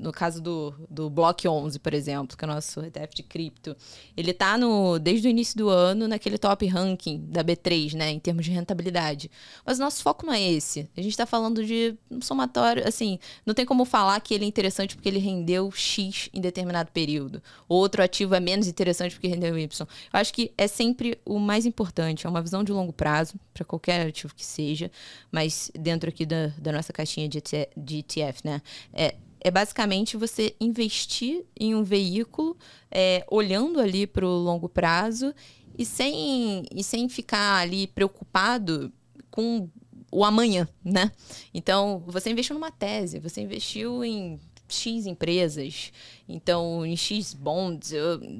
[0.00, 3.76] no caso do, do Block 11, por exemplo, que é o nosso ETF de cripto,
[4.16, 8.18] ele está no, desde o início do ano naquele top ranking da B3, né, em
[8.18, 9.30] termos de rentabilidade.
[9.62, 10.88] Mas o nosso foco não é esse.
[10.96, 14.48] A gente está falando de um somatório, assim, não tem como falar que ele é
[14.48, 17.42] interessante porque ele rendeu X em determinado período.
[17.68, 19.86] Outro ativo é menos interessante porque rendeu Y.
[19.86, 23.66] Eu acho que é sempre o mais importante, é uma visão de longo prazo, para
[23.66, 24.90] qualquer ativo que seja,
[25.30, 27.42] mas dentro aqui da, da nossa caixinha de,
[27.76, 28.62] de ETF, né?
[28.92, 32.56] É, é basicamente você investir em um veículo
[32.90, 35.34] é, olhando ali para o longo prazo
[35.76, 38.92] e sem, e sem ficar ali preocupado
[39.30, 39.68] com
[40.10, 41.10] o amanhã, né?
[41.52, 44.38] Então, você investiu numa tese, você investiu em
[44.68, 45.92] X empresas,
[46.28, 47.92] então em X bonds,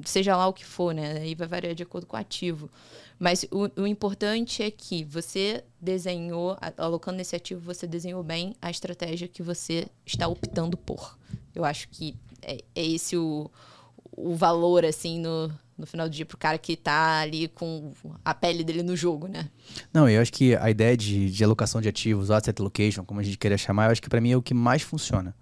[0.05, 1.19] seja lá o que for, né?
[1.19, 2.69] Aí vai variar de acordo com o ativo.
[3.17, 8.69] Mas o, o, importante é que você desenhou, alocando nesse ativo, você desenhou bem a
[8.69, 11.17] estratégia que você está optando por.
[11.53, 13.49] Eu acho que é, é esse o,
[14.11, 17.91] o valor, assim, no, no final do dia, para o cara que está ali com
[18.23, 19.49] a pele dele no jogo, né?
[19.93, 23.23] Não, eu acho que a ideia de, de alocação de ativos, asset allocation, como a
[23.23, 25.35] gente queria chamar, eu acho que para mim é o que mais funciona.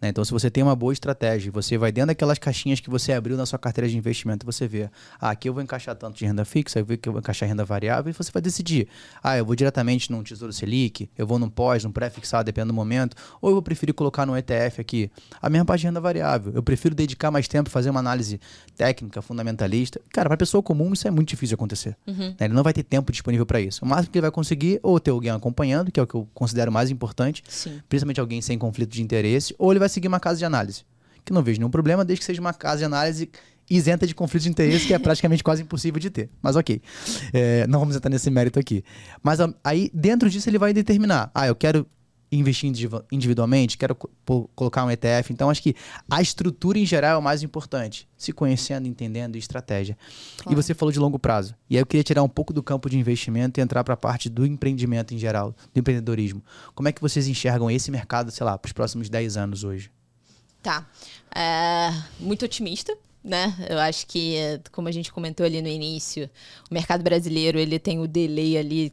[0.00, 0.08] Né?
[0.08, 3.36] Então, se você tem uma boa estratégia, você vai dentro daquelas caixinhas que você abriu
[3.36, 4.88] na sua carteira de investimento, você vê,
[5.20, 8.10] ah, aqui eu vou encaixar tanto de renda fixa, aqui eu vou encaixar renda variável,
[8.10, 8.88] e você vai decidir,
[9.22, 12.76] ah, eu vou diretamente num Tesouro Selic, eu vou num pós, num pré-fixado, dependendo do
[12.76, 16.52] momento, ou eu vou preferir colocar no ETF aqui, a mesma parte de renda variável.
[16.54, 18.40] Eu prefiro dedicar mais tempo, fazer uma análise
[18.76, 20.00] técnica, fundamentalista.
[20.12, 21.96] Cara, para pessoa comum isso é muito difícil de acontecer.
[22.06, 22.28] Uhum.
[22.28, 22.36] Né?
[22.40, 23.84] Ele não vai ter tempo disponível para isso.
[23.84, 26.26] O máximo que ele vai conseguir, ou ter alguém acompanhando, que é o que eu
[26.32, 27.80] considero mais importante, Sim.
[27.88, 30.84] principalmente alguém sem conflito de interesse, ou ele vai seguir uma casa de análise.
[31.24, 33.30] Que não vejo nenhum problema, desde que seja uma casa de análise
[33.70, 36.28] isenta de conflito de interesse, que é praticamente quase impossível de ter.
[36.42, 36.82] Mas ok.
[37.32, 38.82] É, não vamos entrar nesse mérito aqui.
[39.22, 41.86] Mas aí, dentro disso, ele vai determinar: ah, eu quero
[42.32, 42.70] investir
[43.10, 43.96] individualmente, quero
[44.54, 45.32] colocar um ETF.
[45.32, 45.74] Então, acho que
[46.08, 48.08] a estrutura em geral é o mais importante.
[48.16, 49.98] Se conhecendo, entendendo estratégia.
[50.36, 50.52] Claro.
[50.52, 51.54] E você falou de longo prazo.
[51.68, 53.96] E aí eu queria tirar um pouco do campo de investimento e entrar para a
[53.96, 56.42] parte do empreendimento em geral, do empreendedorismo.
[56.74, 59.90] Como é que vocês enxergam esse mercado, sei lá, para os próximos 10 anos hoje?
[60.62, 60.86] Tá.
[61.34, 63.54] É, muito otimista, né?
[63.68, 64.34] Eu acho que,
[64.72, 66.28] como a gente comentou ali no início,
[66.70, 68.92] o mercado brasileiro ele tem o delay ali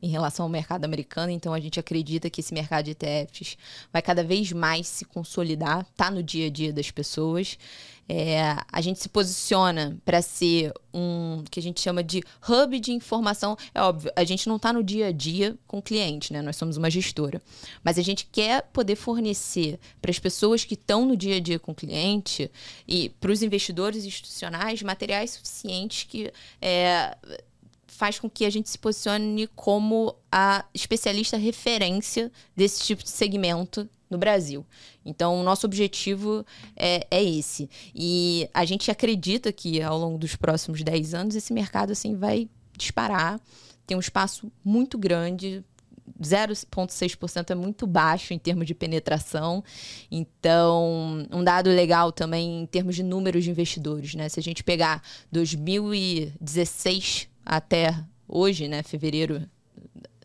[0.00, 3.58] em relação ao mercado americano, então a gente acredita que esse mercado de ETFs
[3.92, 7.58] vai cada vez mais se consolidar, tá no dia a dia das pessoas.
[8.08, 12.92] É, a gente se posiciona para ser um que a gente chama de hub de
[12.92, 13.56] informação.
[13.74, 16.40] É óbvio, a gente não está no dia a dia com o cliente, né?
[16.40, 17.42] Nós somos uma gestora.
[17.82, 21.58] Mas a gente quer poder fornecer para as pessoas que estão no dia a dia
[21.58, 22.50] com o cliente
[22.86, 26.32] e para os investidores institucionais materiais suficientes que.
[26.60, 27.16] É,
[27.96, 33.88] faz com que a gente se posicione como a especialista referência desse tipo de segmento
[34.08, 34.64] no Brasil.
[35.04, 36.44] Então, o nosso objetivo
[36.76, 37.68] é, é, esse.
[37.94, 42.48] E a gente acredita que ao longo dos próximos 10 anos esse mercado assim vai
[42.76, 43.40] disparar.
[43.86, 45.64] Tem um espaço muito grande.
[46.22, 49.62] 0,6% é muito baixo em termos de penetração.
[50.10, 54.28] Então, um dado legal também em termos de números de investidores, né?
[54.28, 57.94] Se a gente pegar 2016 até
[58.28, 59.48] hoje, né, fevereiro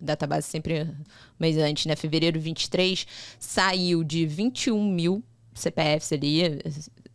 [0.02, 0.96] database sempre um
[1.40, 1.96] mês antes, né?
[1.96, 3.06] Fevereiro 23,
[3.40, 6.42] saiu de 21 mil CPFs ali,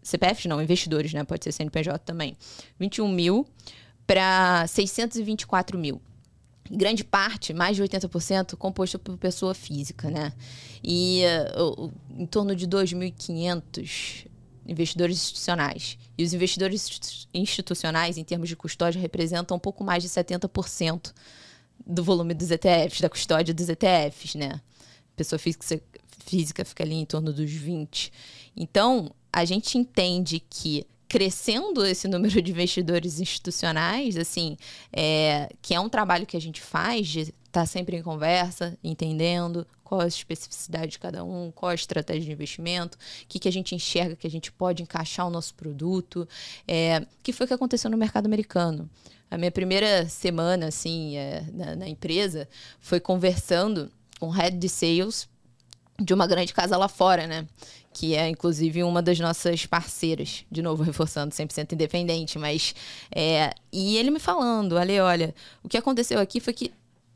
[0.02, 1.24] CPFs não, investidores, né?
[1.24, 2.36] Pode ser CNPJ também.
[2.78, 3.46] 21 mil
[4.06, 6.00] para 624 mil.
[6.70, 10.32] Grande parte, mais de 80%, composto por pessoa física, né?
[10.82, 11.22] E
[11.56, 14.26] uh, em torno de 2.500
[14.66, 15.98] investidores institucionais.
[16.16, 21.12] E os investidores institucionais, em termos de custódia, representam um pouco mais de 70%
[21.86, 24.60] do volume dos ETFs, da custódia dos ETFs, né?
[25.14, 25.80] Pessoa física,
[26.24, 28.12] física fica ali em torno dos 20.
[28.56, 34.56] Então, a gente entende que crescendo esse número de investidores institucionais, assim,
[34.92, 39.66] é, que é um trabalho que a gente faz de tá sempre em conversa, entendendo
[39.82, 43.52] qual a especificidade de cada um, qual a estratégia de investimento, o que, que a
[43.52, 46.28] gente enxerga que a gente pode encaixar o nosso produto,
[46.68, 48.90] é, que foi o que aconteceu no mercado americano.
[49.30, 52.46] A minha primeira semana, assim, é, na, na empresa,
[52.78, 53.90] foi conversando
[54.20, 55.26] com o head de sales
[55.98, 57.46] de uma grande casa lá fora, né?
[57.90, 60.44] Que é, inclusive, uma das nossas parceiras.
[60.50, 62.38] De novo, reforçando, 100% independente.
[62.38, 62.74] Mas,
[63.10, 63.54] é...
[63.72, 66.70] E ele me falando, Ale, olha, o que aconteceu aqui foi que...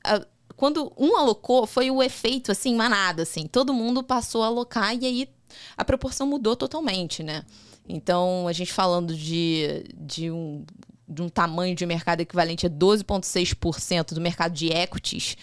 [0.04, 0.24] A...
[0.56, 3.46] Quando um alocou, foi o efeito, assim, manada, assim.
[3.46, 5.28] Todo mundo passou a alocar e aí
[5.76, 7.44] a proporção mudou totalmente, né?
[7.88, 10.64] Então, a gente falando de, de um
[11.10, 15.36] de um tamanho de mercado equivalente a 12,6% do mercado de equities,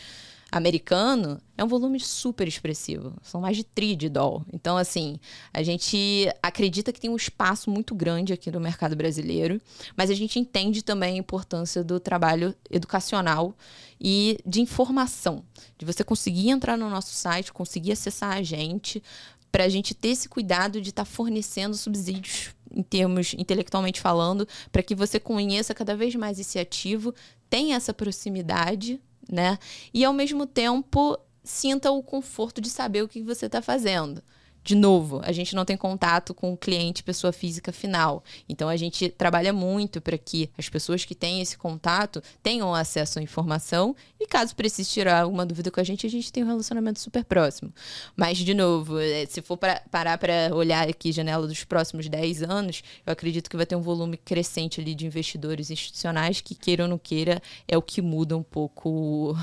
[0.52, 3.14] americano, é um volume super expressivo.
[3.22, 4.46] São mais de tri de doll.
[4.54, 5.20] Então, assim,
[5.54, 9.60] a gente acredita que tem um espaço muito grande aqui no mercado brasileiro,
[9.96, 13.54] mas a gente entende também a importância do trabalho educacional
[14.00, 15.44] e de informação.
[15.78, 19.04] De você conseguir entrar no nosso site, conseguir acessar a gente,
[19.52, 24.48] para a gente ter esse cuidado de estar tá fornecendo subsídios em termos intelectualmente falando,
[24.72, 27.14] para que você conheça cada vez mais esse ativo,
[27.50, 29.58] tenha essa proximidade, né?
[29.94, 34.22] E ao mesmo tempo sinta o conforto de saber o que você está fazendo
[34.68, 38.22] de novo, a gente não tem contato com o cliente, pessoa física final.
[38.50, 43.18] Então a gente trabalha muito para que as pessoas que têm esse contato tenham acesso
[43.18, 46.48] à informação e caso precise tirar alguma dúvida com a gente, a gente tem um
[46.48, 47.74] relacionamento super próximo.
[48.14, 52.44] Mas, de novo, é, se for pra, parar para olhar aqui janela dos próximos 10
[52.44, 56.84] anos, eu acredito que vai ter um volume crescente ali de investidores institucionais que, queira
[56.84, 59.34] ou não queira, é o que muda um pouco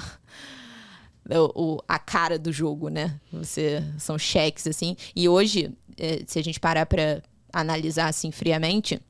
[1.55, 3.19] o, a cara do jogo, né?
[3.33, 4.97] Você são cheques assim.
[5.15, 7.23] E hoje, é, se a gente parar para
[7.53, 9.01] analisar assim friamente,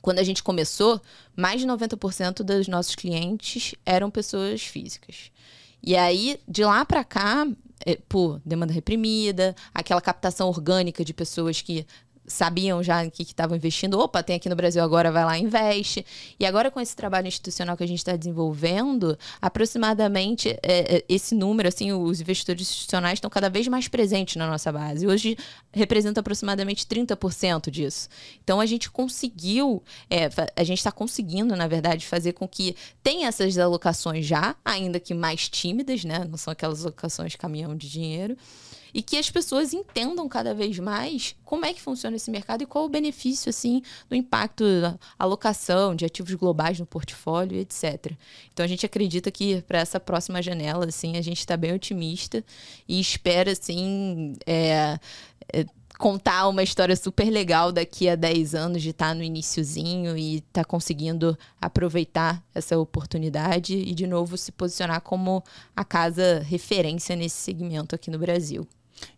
[0.00, 1.00] quando a gente começou,
[1.36, 5.30] mais de 90% dos nossos clientes eram pessoas físicas.
[5.82, 7.46] E aí, de lá para cá,
[7.84, 11.86] é, por demanda reprimida, aquela captação orgânica de pessoas que
[12.28, 13.98] sabiam já em que estavam investindo.
[13.98, 16.04] Opa, tem aqui no Brasil agora, vai lá investe.
[16.38, 21.34] E agora, com esse trabalho institucional que a gente está desenvolvendo, aproximadamente é, é, esse
[21.34, 25.06] número, assim, os investidores institucionais estão cada vez mais presentes na nossa base.
[25.06, 25.36] Hoje
[25.72, 28.08] representa aproximadamente 30% disso.
[28.44, 33.28] Então, a gente conseguiu, é, a gente está conseguindo, na verdade, fazer com que tenha
[33.28, 36.26] essas alocações já, ainda que mais tímidas, né?
[36.28, 38.36] Não são aquelas alocações caminhão de dinheiro
[38.92, 42.66] e que as pessoas entendam cada vez mais como é que funciona esse mercado e
[42.66, 48.12] qual o benefício assim do impacto da alocação de ativos globais no portfólio, etc.
[48.52, 52.44] Então a gente acredita que para essa próxima janela assim a gente está bem otimista
[52.86, 54.98] e espera assim é,
[55.52, 55.64] é,
[55.98, 60.36] contar uma história super legal daqui a 10 anos de estar tá no iníciozinho e
[60.36, 65.42] estar tá conseguindo aproveitar essa oportunidade e de novo se posicionar como
[65.74, 68.66] a casa referência nesse segmento aqui no Brasil.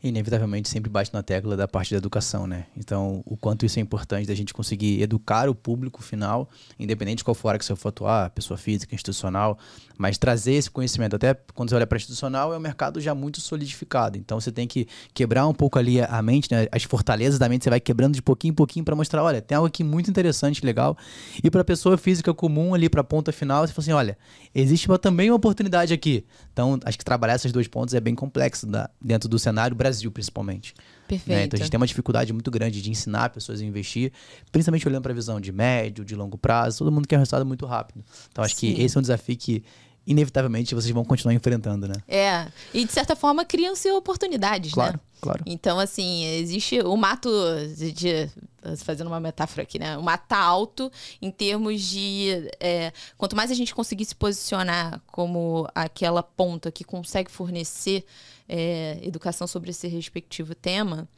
[0.02, 2.66] Inevitavelmente sempre bate na tecla da parte da educação, né?
[2.76, 7.24] Então, o quanto isso é importante da gente conseguir educar o público final, independente de
[7.24, 9.58] qual for a que você for atuar, pessoa física, institucional,
[9.98, 11.16] mas trazer esse conhecimento.
[11.16, 14.16] Até quando você olha para institucional, é um mercado já muito solidificado.
[14.16, 16.66] Então, você tem que quebrar um pouco ali a mente, né?
[16.72, 19.56] As fortalezas da mente, você vai quebrando de pouquinho em pouquinho para mostrar, olha, tem
[19.56, 20.96] algo aqui muito interessante, legal.
[21.42, 24.18] E para pessoa física comum ali, para a ponta final, você fala assim, olha,
[24.54, 26.24] existe também uma oportunidade aqui.
[26.52, 29.76] Então, acho que trabalhar esses dois pontos é bem complexo da, dentro do cenário cenário
[29.76, 30.74] Brasil, principalmente.
[31.06, 31.28] Perfeito.
[31.28, 31.44] Né?
[31.44, 34.12] Então a gente tem uma dificuldade muito grande de ensinar pessoas a investir,
[34.52, 36.78] principalmente olhando para a visão de médio, de longo prazo.
[36.78, 38.04] Todo mundo quer um resultado muito rápido.
[38.30, 38.74] Então acho Sim.
[38.74, 39.62] que esse é um desafio que
[40.10, 41.94] inevitavelmente vocês vão continuar enfrentando, né?
[42.08, 42.48] É.
[42.74, 45.00] E de certa forma criam-se oportunidades, claro, né?
[45.20, 45.44] Claro.
[45.46, 47.30] Então, assim, existe o mato,
[47.76, 48.30] de, de,
[48.78, 49.96] fazendo uma metáfora aqui, né?
[49.96, 50.90] O mato tá alto
[51.22, 52.50] em termos de.
[52.58, 58.04] É, quanto mais a gente conseguir se posicionar como aquela ponta que consegue fornecer
[58.48, 61.08] é, educação sobre esse respectivo tema,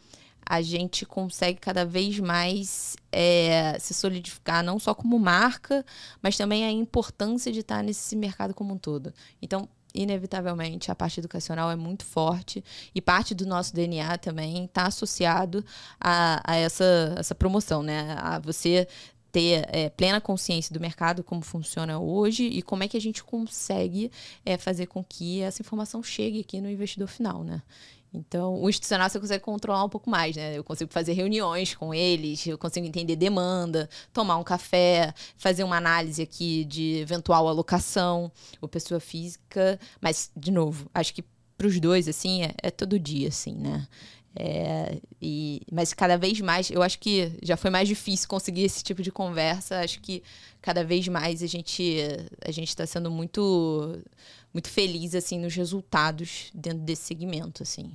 [0.45, 5.85] a gente consegue cada vez mais é, se solidificar, não só como marca,
[6.21, 9.13] mas também a importância de estar nesse mercado como um todo.
[9.41, 12.65] Então, inevitavelmente, a parte educacional é muito forte
[12.95, 15.65] e parte do nosso DNA também está associado
[16.01, 18.17] a, a, essa, essa promoção, né?
[18.19, 18.89] A você
[19.31, 23.25] ter é, plena consciência do mercado, como funciona hoje e como é que a gente
[23.25, 24.13] consegue
[24.45, 27.63] é, fazer com que essa informação chegue aqui no investidor final, né?
[28.15, 30.57] Então, o institucional você consegue controlar um pouco mais, né?
[30.57, 35.77] Eu consigo fazer reuniões com eles, eu consigo entender demanda, tomar um café, fazer uma
[35.77, 39.81] análise aqui de eventual alocação, ou pessoa física.
[40.01, 41.25] Mas, de novo, acho que
[41.63, 43.87] para os dois, assim, é, é, todo dia, assim, né?
[44.35, 48.83] É, e, mas cada vez mais, eu acho que já foi mais difícil conseguir esse
[48.83, 49.79] tipo de conversa.
[49.81, 50.23] Acho que
[50.61, 51.99] cada vez mais a gente
[52.45, 54.03] a gente está sendo muito
[54.53, 57.93] muito feliz assim nos resultados dentro desse segmento, assim.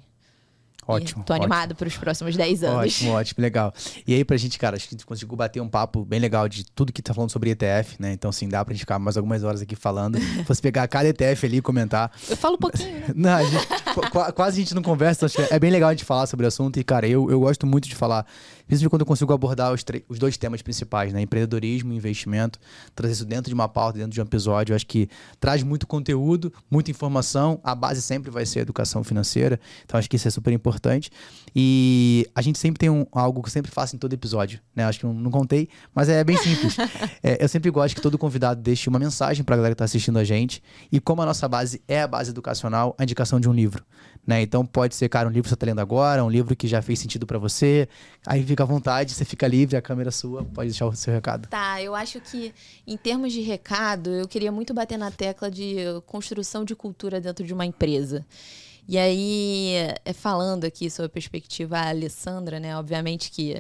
[0.88, 1.24] Ótimo.
[1.26, 2.78] Tô animado para os próximos 10 anos.
[2.78, 3.74] Ótimo, ótimo, legal.
[4.08, 6.48] E aí, pra gente, cara, acho que a gente conseguiu bater um papo bem legal
[6.48, 8.14] de tudo que tá falando sobre ETF, né?
[8.14, 10.18] Então, assim, dá pra gente ficar mais algumas horas aqui falando.
[10.18, 12.12] Se fosse pegar cada ETF ali e comentar.
[12.30, 13.14] Eu falo um pouquinho, né?
[13.28, 13.68] Não, a gente,
[14.34, 16.80] quase a gente não conversa, então é bem legal a gente falar sobre o assunto.
[16.80, 18.26] E, cara, eu, eu gosto muito de falar
[18.68, 21.22] Principalmente quando eu consigo abordar os, os dois temas principais, né?
[21.22, 22.60] Empreendedorismo e investimento.
[22.94, 24.74] Trazer isso dentro de uma pauta, dentro de um episódio.
[24.74, 25.10] Eu acho que
[25.40, 27.60] traz muito conteúdo, muita informação.
[27.64, 29.60] A base sempre vai ser a educação financeira.
[29.86, 31.10] Então acho que isso é super importante.
[31.56, 34.84] E a gente sempre tem um, algo que eu sempre faço em todo episódio, né?
[34.86, 36.78] Acho que não, não contei, mas é bem simples.
[37.24, 39.86] é, eu sempre gosto que todo convidado deixe uma mensagem para a galera que está
[39.86, 40.62] assistindo a gente.
[40.92, 43.84] E como a nossa base é a base educacional, a indicação de um livro.
[44.28, 44.42] Né?
[44.42, 46.82] Então pode ser, cara, um livro que você está lendo agora, um livro que já
[46.82, 47.88] fez sentido para você.
[48.26, 51.14] Aí fica à vontade, você fica livre, a câmera é sua, pode deixar o seu
[51.14, 51.48] recado.
[51.48, 52.54] Tá, eu acho que
[52.86, 57.46] em termos de recado, eu queria muito bater na tecla de construção de cultura dentro
[57.46, 58.26] de uma empresa.
[58.90, 59.74] E aí,
[60.06, 62.78] é, falando aqui sobre a perspectiva a Alessandra, né?
[62.78, 63.54] Obviamente que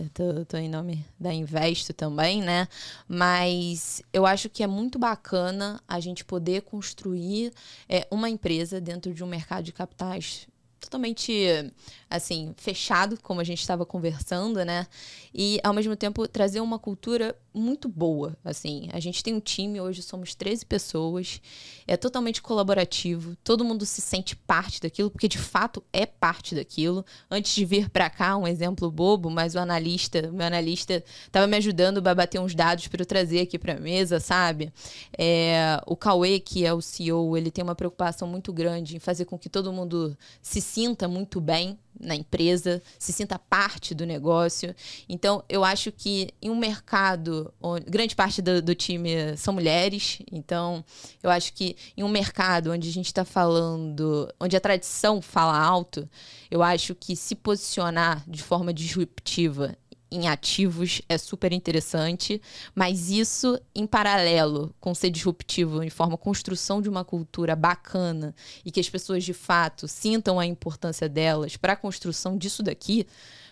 [0.48, 2.66] tô, em nome da Investo também, né?
[3.10, 7.52] Mas eu acho que é muito bacana a gente poder construir
[7.90, 10.48] é, uma empresa dentro de um mercado de capitais
[10.80, 11.72] totalmente
[12.10, 14.88] assim fechado como a gente estava conversando né?
[15.34, 18.88] E ao mesmo tempo trazer uma cultura muito boa assim.
[18.94, 21.42] A gente tem um time hoje somos 13 pessoas.
[21.88, 23.36] É totalmente colaborativo.
[23.44, 27.06] Todo mundo se sente parte daquilo porque de fato é parte daquilo.
[27.30, 31.58] Antes de vir para cá um exemplo bobo mas o analista meu analista estava me
[31.58, 34.72] ajudando a bater uns dados para eu trazer aqui para a mesa sabe?
[35.18, 39.26] É, o Cauê que é o CEO ele tem uma preocupação muito grande em fazer
[39.26, 44.76] com que todo mundo se sinta muito bem na empresa, se sinta parte do negócio.
[45.10, 50.20] Então, eu acho que em um mercado, onde, grande parte do, do, time são mulheres,
[50.32, 50.84] então
[51.24, 55.58] eu acho que em um mercado onde a gente está falando, onde a tradição fala
[55.58, 56.08] alto,
[56.52, 59.76] eu acho que se posicionar de forma disruptiva
[60.12, 62.42] em ativos é super interessante,
[62.74, 68.34] mas isso em paralelo com ser disruptivo em forma construção de uma cultura bacana
[68.66, 73.06] e que as pessoas de fato sintam a importância delas para a construção disso daqui,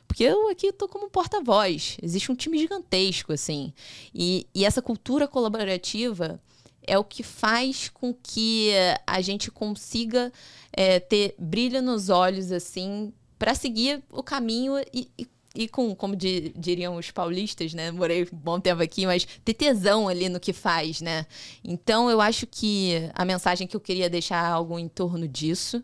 [0.07, 3.73] porque eu aqui tô como porta-voz, existe um time gigantesco assim,
[4.13, 6.39] e, e essa cultura colaborativa
[6.87, 8.71] é o que faz com que
[9.05, 10.31] a gente consiga
[10.71, 16.15] é, ter brilho nos olhos assim para seguir o caminho e, e e com, como
[16.15, 17.91] di, diriam os paulistas, né?
[17.91, 21.25] Morei um bom tempo aqui, mas ter tesão ali no que faz, né?
[21.63, 25.81] Então eu acho que a mensagem que eu queria deixar algo em torno disso.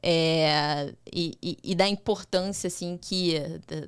[0.00, 3.34] É, e, e, e, da importância assim que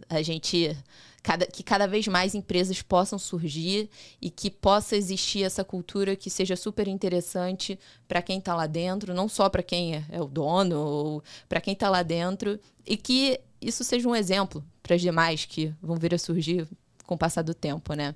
[0.09, 0.77] a gente
[1.23, 3.91] cada, que cada vez mais empresas possam surgir
[4.21, 7.79] e que possa existir essa cultura que seja super interessante
[8.09, 11.61] para quem está lá dentro, não só para quem é, é, o dono ou para
[11.61, 15.97] quem está lá dentro e que isso seja um exemplo para as demais que vão
[15.97, 16.67] vir a surgir
[17.07, 18.15] com o passar do tempo, né?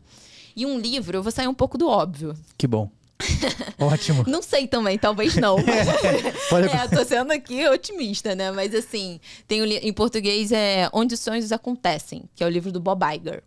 [0.56, 2.34] E um livro, eu vou sair um pouco do óbvio.
[2.56, 2.90] Que bom.
[3.78, 4.24] Ótimo.
[4.26, 5.56] não sei também, talvez não.
[6.50, 6.66] Mas...
[6.66, 8.50] é, tô sendo aqui otimista, né?
[8.50, 12.72] Mas assim, tem um em português é Onde os Sonhos Acontecem, que é o livro
[12.72, 13.42] do Bob Iger.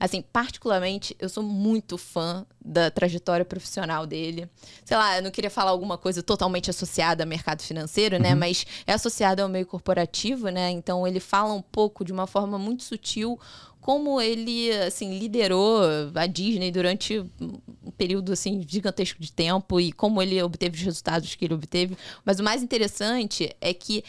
[0.00, 4.48] Assim, particularmente, eu sou muito fã da trajetória profissional dele.
[4.82, 8.32] Sei lá, eu não queria falar alguma coisa totalmente associada ao mercado financeiro, né?
[8.32, 8.38] Uhum.
[8.38, 10.70] Mas é associada ao meio corporativo, né?
[10.70, 13.38] Então ele fala um pouco de uma forma muito sutil
[13.80, 15.80] como ele assim liderou
[16.14, 21.34] a Disney durante um período assim gigantesco de tempo e como ele obteve os resultados
[21.34, 21.96] que ele obteve.
[22.24, 24.04] Mas o mais interessante é que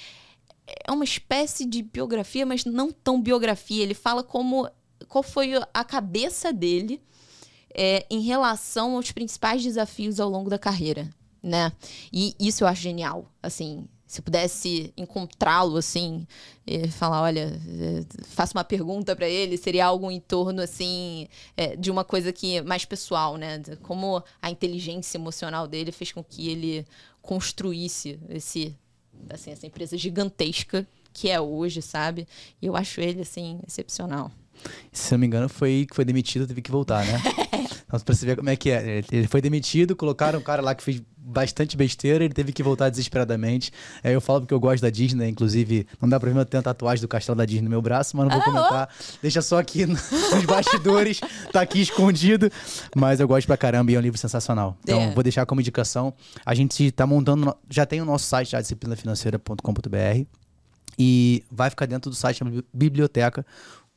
[0.86, 3.84] é uma espécie de biografia, mas não tão biografia.
[3.84, 4.70] Ele fala como
[5.08, 7.02] qual foi a cabeça dele
[7.74, 11.10] é, em relação aos principais desafios ao longo da carreira,
[11.42, 11.72] né?
[12.12, 13.88] E isso eu acho genial, assim.
[14.12, 16.28] Se pudesse encontrá-lo assim,
[16.68, 21.78] e falar, olha, é, faça uma pergunta para ele, seria algo em torno assim é,
[21.78, 23.62] de uma coisa que mais pessoal, né?
[23.84, 26.86] Como a inteligência emocional dele fez com que ele
[27.22, 28.76] construísse esse,
[29.30, 32.28] assim, essa empresa gigantesca que é hoje, sabe?
[32.62, 34.30] E eu acho ele assim excepcional.
[34.92, 37.14] Se não me engano, foi que foi demitido, teve que voltar, né?
[37.92, 39.04] então, pra você ver como é que é.
[39.12, 42.90] Ele foi demitido, colocaram um cara lá que fez bastante besteira, ele teve que voltar
[42.90, 43.72] desesperadamente.
[44.04, 46.60] É, eu falo porque eu gosto da Disney, inclusive, não dá pra ver, eu tenho
[46.60, 48.90] a tatuagem do castelo da Disney no meu braço, mas não vou ah, comentar.
[48.90, 49.18] Oh.
[49.22, 50.02] Deixa só aqui nos
[50.48, 51.20] bastidores,
[51.52, 52.50] tá aqui escondido.
[52.96, 54.78] Mas eu gosto pra caramba e é um livro sensacional.
[54.84, 55.12] Então, é.
[55.12, 56.14] vou deixar como indicação.
[56.46, 60.26] A gente tá montando, já tem o nosso site, já, disciplinafinanceira.com.br.
[60.98, 63.46] E vai ficar dentro do site da biblioteca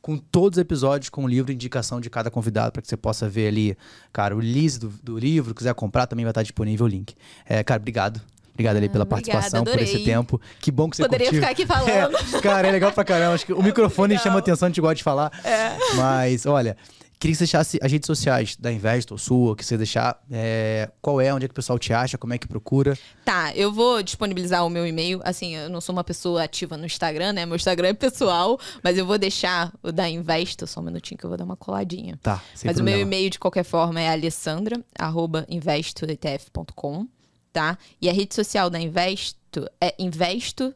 [0.05, 3.27] com todos os episódios, com o livro indicação de cada convidado, para que você possa
[3.27, 3.75] ver ali,
[4.13, 7.15] cara, o list do, do livro, quiser comprar, também vai estar disponível o link.
[7.43, 8.21] É, cara, obrigado.
[8.53, 10.39] Obrigado ali pela ah, participação, por esse tempo.
[10.61, 11.41] Que bom que você Poderia curtiu.
[11.41, 12.15] ficar aqui falando.
[12.37, 13.33] É, cara, é legal pra caramba.
[13.33, 14.23] Acho que o microfone legal.
[14.23, 15.31] chama atenção, a gente gosta de falar.
[15.43, 15.75] É.
[15.95, 16.77] Mas, olha,
[17.19, 20.21] Queria que você deixasse as redes sociais da Investor, sua, que você deixar.
[20.31, 22.97] É, qual é, onde é que o pessoal te acha, como é que procura?
[23.23, 25.21] Tá, eu vou disponibilizar o meu e-mail.
[25.23, 27.45] Assim, eu não sou uma pessoa ativa no Instagram, né?
[27.45, 31.25] Meu Instagram é pessoal, mas eu vou deixar o da Investor, só um minutinho que
[31.25, 32.19] eu vou dar uma coladinha.
[32.21, 32.97] Tá, sem Mas problema.
[32.97, 37.07] o meu e-mail, de qualquer forma, é alessandra.investoetf.com,
[37.53, 37.77] tá?
[38.01, 40.75] E a rede social da Investo é investo.etf.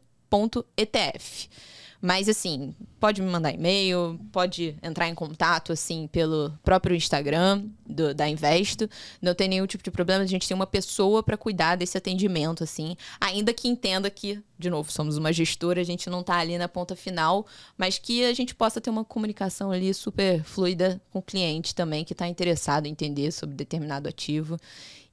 [2.01, 8.13] Mas assim, pode me mandar e-mail, pode entrar em contato assim pelo próprio Instagram do,
[8.13, 8.89] da Investo.
[9.21, 12.63] Não tem nenhum tipo de problema, a gente tem uma pessoa para cuidar desse atendimento
[12.63, 16.57] assim, ainda que entenda que, de novo, somos uma gestora, a gente não está ali
[16.57, 17.45] na ponta final,
[17.77, 22.05] mas que a gente possa ter uma comunicação ali super fluida com o cliente também
[22.05, 24.57] que está interessado em entender sobre determinado ativo.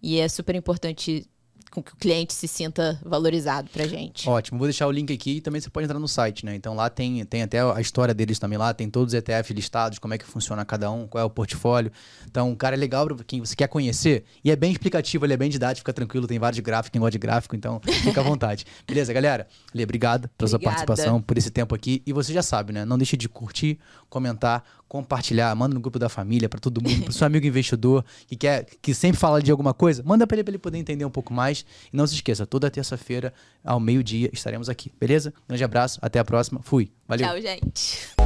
[0.00, 1.26] E é super importante
[1.70, 4.28] com que o cliente se sinta valorizado pra gente.
[4.28, 6.54] Ótimo, vou deixar o link aqui e também você pode entrar no site, né?
[6.54, 9.98] Então lá tem, tem até a história deles também lá, tem todos os ETF listados,
[9.98, 11.90] como é que funciona cada um, qual é o portfólio.
[12.26, 15.34] Então, o cara é legal para quem você quer conhecer e é bem explicativo, ele
[15.34, 18.24] é bem didático, fica tranquilo, tem vários gráficos, quem gosta de gráfico, então fica à
[18.24, 18.64] vontade.
[18.86, 19.46] Beleza, galera?
[19.74, 22.02] Lê, obrigado pela sua participação, por esse tempo aqui.
[22.06, 22.84] E você já sabe, né?
[22.84, 23.78] Não deixe de curtir,
[24.08, 28.36] comentar, compartilhar, manda no grupo da família, para todo mundo, para seu amigo investidor que
[28.36, 31.10] quer que sempre fala de alguma coisa, manda para ele para ele poder entender um
[31.10, 31.64] pouco mais.
[31.92, 33.32] E não se esqueça, toda terça-feira
[33.64, 35.32] ao meio-dia estaremos aqui, beleza?
[35.48, 36.60] Grande abraço, até a próxima.
[36.62, 36.90] Fui.
[37.06, 37.26] Valeu.
[37.26, 38.16] Tchau, gente.